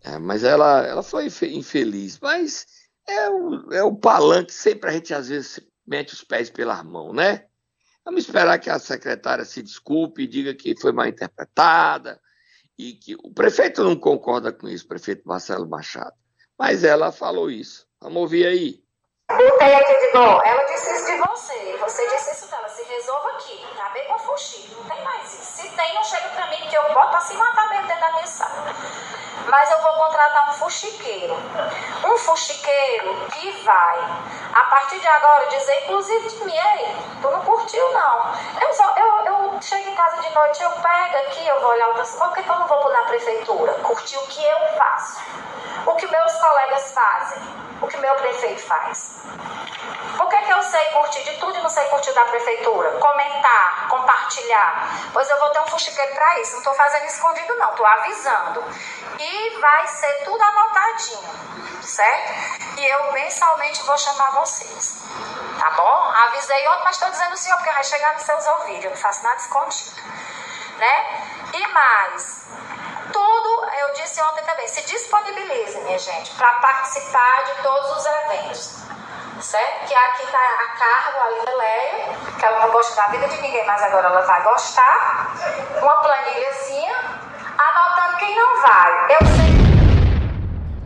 É, 0.02 0.18
mas 0.18 0.44
ela, 0.44 0.86
ela 0.86 1.02
foi 1.02 1.26
infeliz. 1.26 2.18
Mas 2.20 2.66
é 3.06 3.30
o, 3.30 3.72
é 3.72 3.82
o 3.82 3.94
palanque, 3.94 4.52
sempre 4.52 4.90
a 4.90 4.92
gente 4.92 5.12
às 5.14 5.28
vezes 5.28 5.60
mete 5.86 6.14
os 6.14 6.24
pés 6.24 6.50
pela 6.50 6.82
mão, 6.82 7.12
né? 7.12 7.46
Vamos 8.04 8.24
esperar 8.24 8.58
que 8.58 8.68
a 8.68 8.78
secretária 8.78 9.44
se 9.44 9.62
desculpe 9.62 10.22
e 10.22 10.26
diga 10.26 10.54
que 10.54 10.78
foi 10.78 10.92
mal 10.92 11.06
interpretada 11.06 12.20
e 12.78 12.92
que 12.92 13.14
o 13.22 13.32
prefeito 13.32 13.82
não 13.82 13.96
concorda 13.96 14.52
com 14.52 14.68
isso, 14.68 14.86
prefeito 14.86 15.26
Marcelo 15.26 15.68
Machado. 15.68 16.14
Mas 16.58 16.84
ela 16.84 17.10
falou 17.10 17.50
isso. 17.50 17.86
Vamos 18.00 18.22
ouvir 18.22 18.46
aí. 18.46 18.84
Aqui 19.28 19.42
de. 19.42 20.16
Ela 20.16 20.64
disse 20.64 20.90
isso 20.92 21.06
de 21.06 21.16
você. 21.16 21.76
Você 21.78 22.08
disse 22.10 22.30
isso 22.32 22.50
dela. 22.50 22.68
Se 22.68 22.82
resolva 22.84 23.30
aqui. 23.30 23.64
Acabei 23.72 24.04
com 24.04 24.18
fuxico. 24.18 24.74
Não 24.74 24.88
tem 24.88 25.02
mais 25.02 25.23
tem, 25.74 25.94
não 25.94 26.04
chega 26.04 26.28
pra 26.30 26.46
mim, 26.46 26.66
que 26.68 26.76
eu 26.76 26.92
boto 26.92 27.16
assim 27.16 27.36
matar 27.36 27.68
dentro 27.68 28.00
da 28.00 28.10
minha 28.12 28.26
sala 28.26 28.74
mas 29.48 29.70
eu 29.70 29.78
vou 29.82 29.92
contratar 29.94 30.50
um 30.50 30.52
fuxiqueiro. 30.54 31.36
Um 32.04 32.18
fuxiqueiro 32.18 33.26
que 33.32 33.50
vai, 33.62 33.98
a 34.52 34.64
partir 34.64 34.98
de 34.98 35.06
agora, 35.06 35.46
dizer, 35.46 35.84
inclusive 35.84 36.24
ei, 36.50 36.96
tu 37.20 37.30
não 37.30 37.40
curtiu 37.42 37.92
não. 37.92 38.32
Eu, 38.60 38.72
só, 38.74 38.94
eu, 38.96 39.24
eu 39.26 39.62
chego 39.62 39.90
em 39.90 39.94
casa 39.94 40.20
de 40.22 40.34
noite, 40.34 40.62
eu 40.62 40.70
pego 40.70 41.16
aqui, 41.18 41.46
eu 41.46 41.60
vou 41.60 41.70
olhar 41.70 41.88
outras 41.88 42.10
coisas, 42.10 42.28
por 42.28 42.34
que, 42.34 42.48
eu 42.48 42.58
não 42.58 42.66
vou 42.66 42.92
na 42.92 43.02
prefeitura? 43.02 43.74
Curtir 43.74 44.16
o 44.16 44.26
que 44.26 44.44
eu 44.44 44.58
faço, 44.76 45.20
o 45.86 45.94
que 45.96 46.06
meus 46.06 46.32
colegas 46.34 46.92
fazem, 46.92 47.42
o 47.80 47.86
que 47.86 47.96
meu 47.98 48.14
prefeito 48.16 48.62
faz. 48.62 49.22
Por 50.16 50.28
que, 50.28 50.36
que 50.42 50.52
eu 50.52 50.62
sei 50.62 50.84
curtir 50.92 51.22
de 51.24 51.38
tudo 51.38 51.58
e 51.58 51.62
não 51.62 51.68
sei 51.68 51.84
curtir 51.86 52.12
da 52.12 52.24
prefeitura? 52.26 52.92
Comentar, 52.98 53.88
compartilhar. 53.88 54.88
Pois 55.12 55.28
eu 55.28 55.38
vou 55.38 55.50
ter 55.50 55.60
um 55.60 55.66
fuxiqueiro 55.66 56.14
para 56.14 56.40
isso. 56.40 56.52
Não 56.52 56.58
estou 56.58 56.74
fazendo 56.74 57.04
escondido, 57.04 57.54
não. 57.56 57.70
Estou 57.70 57.84
avisando. 57.84 58.64
E 59.18 59.58
vai 59.60 59.86
ser 59.88 60.24
tudo 60.24 60.42
anotadinho, 60.42 61.82
certo? 61.82 62.78
E 62.78 62.86
eu 62.86 63.12
mensalmente 63.12 63.82
vou 63.82 63.98
chamar 63.98 64.30
vocês. 64.32 65.02
Tá 65.58 65.70
bom? 65.70 66.12
Avisei 66.26 66.68
ontem, 66.68 66.84
mas 66.84 66.96
estou 66.96 67.10
dizendo 67.10 67.36
sim, 67.36 67.50
porque 67.54 67.72
vai 67.72 67.84
chegar 67.84 68.14
nos 68.14 68.22
seus 68.22 68.46
ouvidos. 68.46 68.84
Eu 68.84 68.90
não 68.90 68.96
faço 68.96 69.22
nada 69.22 69.36
escondido. 69.36 70.02
Né? 70.78 71.28
E 71.54 71.66
mais, 71.68 72.46
eu 73.80 73.92
disse 73.94 74.22
ontem 74.22 74.44
também, 74.44 74.68
se 74.68 74.84
disponibilize, 74.86 75.78
minha 75.80 75.98
gente, 75.98 76.34
para 76.34 76.52
participar 76.54 77.44
de 77.44 77.62
todos 77.62 77.96
os 77.96 78.06
eventos 78.06 78.84
certo? 79.44 79.88
Que 79.88 79.94
aqui 79.94 80.22
está 80.22 80.38
a 80.38 80.78
Carla, 80.78 81.24
a 81.24 81.28
Leleia, 81.28 82.38
que 82.38 82.44
ela 82.44 82.66
não 82.66 82.72
gosta 82.72 82.96
da 82.96 83.08
vida 83.08 83.28
de 83.28 83.42
ninguém, 83.42 83.64
mas 83.66 83.82
agora 83.82 84.08
ela 84.08 84.20
vai 84.22 84.42
gostar. 84.42 85.34
Uma 85.82 85.96
planilhazinha, 85.96 86.94
anotando 87.58 88.18
quem 88.18 88.36
não 88.36 88.62
vai. 88.62 89.12
Eu 89.12 89.26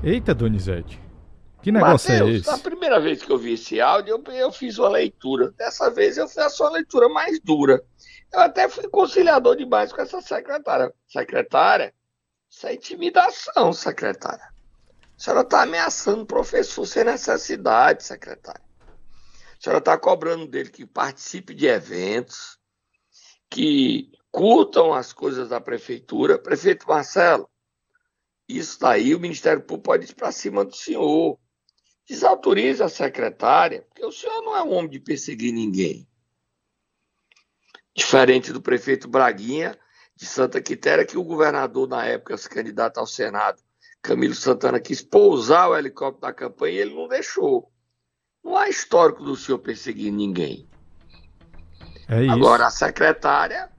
sei. 0.02 0.12
Eita, 0.12 0.34
Donizete. 0.34 1.00
Que 1.62 1.72
negócio 1.72 2.10
Mateus, 2.10 2.30
é 2.30 2.34
esse? 2.34 2.50
A 2.50 2.58
primeira 2.58 3.00
vez 3.00 3.22
que 3.22 3.30
eu 3.30 3.38
vi 3.38 3.54
esse 3.54 3.80
áudio, 3.80 4.22
eu, 4.26 4.34
eu 4.34 4.52
fiz 4.52 4.78
uma 4.78 4.88
leitura. 4.88 5.50
Dessa 5.56 5.90
vez 5.90 6.16
eu 6.16 6.28
fiz 6.28 6.60
uma 6.60 6.70
leitura 6.70 7.08
mais 7.08 7.40
dura. 7.40 7.82
Eu 8.32 8.40
até 8.40 8.68
fui 8.68 8.88
conciliador 8.88 9.56
demais 9.56 9.92
com 9.92 10.00
essa 10.00 10.20
secretária. 10.20 10.92
Secretária, 11.08 11.92
isso 12.50 12.66
é 12.66 12.74
intimidação, 12.74 13.72
secretária. 13.72 14.44
A 14.44 15.20
senhora 15.20 15.42
está 15.42 15.62
ameaçando 15.62 16.22
o 16.22 16.26
professor 16.26 16.86
sem 16.86 17.04
necessidade, 17.04 18.04
secretário. 18.04 18.62
A 19.58 19.60
senhora 19.60 19.78
está 19.78 19.98
cobrando 19.98 20.46
dele 20.46 20.70
que 20.70 20.86
participe 20.86 21.54
de 21.54 21.66
eventos, 21.66 22.58
que 23.50 24.12
curtam 24.30 24.94
as 24.94 25.12
coisas 25.12 25.48
da 25.48 25.60
prefeitura. 25.60 26.38
Prefeito 26.38 26.86
Marcelo, 26.86 27.48
isso 28.48 28.78
daí 28.78 29.14
o 29.14 29.20
Ministério 29.20 29.62
Público 29.62 29.84
pode 29.84 30.10
ir 30.10 30.14
para 30.14 30.32
cima 30.32 30.64
do 30.64 30.74
senhor. 30.74 31.38
Desautorize 32.08 32.82
a 32.82 32.88
secretária, 32.88 33.82
porque 33.82 34.04
o 34.04 34.12
senhor 34.12 34.40
não 34.42 34.56
é 34.56 34.62
um 34.62 34.72
homem 34.72 34.90
de 34.90 35.00
perseguir 35.00 35.52
ninguém. 35.52 36.08
Diferente 37.94 38.52
do 38.52 38.62
prefeito 38.62 39.08
Braguinha, 39.08 39.78
de 40.18 40.26
Santa 40.26 40.60
Quitéria, 40.60 41.06
que 41.06 41.16
o 41.16 41.22
governador, 41.22 41.88
na 41.88 42.04
época, 42.04 42.36
se 42.36 42.50
candidato 42.50 42.98
ao 42.98 43.06
Senado, 43.06 43.62
Camilo 44.02 44.34
Santana 44.34 44.80
quis 44.80 45.00
pousar 45.00 45.68
o 45.68 45.76
helicóptero 45.76 46.22
da 46.22 46.32
campanha 46.32 46.74
e 46.74 46.78
ele 46.78 46.94
não 46.94 47.06
deixou. 47.06 47.70
Não 48.42 48.56
há 48.56 48.68
histórico 48.68 49.22
do 49.22 49.36
senhor 49.36 49.60
perseguir 49.60 50.12
ninguém. 50.12 50.68
É 52.08 52.24
isso. 52.24 52.32
Agora, 52.32 52.66
a 52.66 52.70
secretária, 52.70 53.70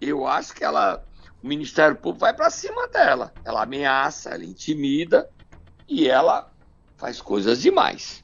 eu 0.00 0.28
acho 0.28 0.54
que 0.54 0.62
ela, 0.62 1.04
o 1.42 1.48
Ministério 1.48 1.96
Público 1.96 2.20
vai 2.20 2.34
para 2.34 2.50
cima 2.50 2.86
dela. 2.86 3.32
Ela 3.44 3.64
ameaça, 3.64 4.30
ela 4.30 4.44
intimida 4.44 5.28
e 5.88 6.08
ela 6.08 6.52
faz 6.96 7.20
coisas 7.20 7.60
demais. 7.60 8.22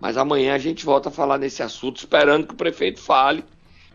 Mas 0.00 0.16
amanhã 0.16 0.54
a 0.54 0.58
gente 0.58 0.82
volta 0.86 1.10
a 1.10 1.12
falar 1.12 1.36
nesse 1.36 1.62
assunto, 1.62 1.98
esperando 1.98 2.46
que 2.46 2.54
o 2.54 2.56
prefeito 2.56 3.00
fale. 3.00 3.44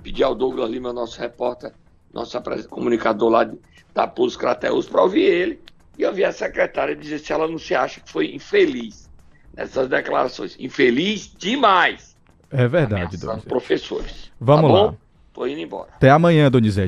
Pedir 0.03 0.23
ao 0.23 0.35
Douglas 0.35 0.69
Lima, 0.69 0.93
nosso 0.93 1.19
repórter, 1.19 1.73
nosso 2.17 2.41
comunicador 2.69 3.29
lá 3.29 3.49
da 3.93 4.07
Pulso 4.07 4.37
Crateus, 4.37 4.87
para 4.87 5.01
ouvir 5.01 5.23
ele 5.23 5.59
e 5.97 6.03
eu 6.03 6.13
vi 6.13 6.23
a 6.23 6.31
secretária 6.31 6.95
dizer 6.95 7.19
se 7.19 7.31
ela 7.31 7.47
não 7.47 7.57
se 7.57 7.73
acha 7.73 7.99
que 8.01 8.11
foi 8.11 8.33
infeliz 8.33 9.09
nessas 9.55 9.87
declarações. 9.87 10.55
Infeliz 10.59 11.31
demais. 11.37 12.15
É 12.51 12.67
verdade, 12.67 13.17
Donizete. 13.17 13.47
professores. 13.47 14.31
Vamos 14.39 14.71
tá 14.71 14.81
lá. 14.81 14.93
Tô 15.33 15.47
indo 15.47 15.59
embora. 15.59 15.89
Até 15.93 16.09
amanhã, 16.09 16.49
Donizete. 16.49 16.85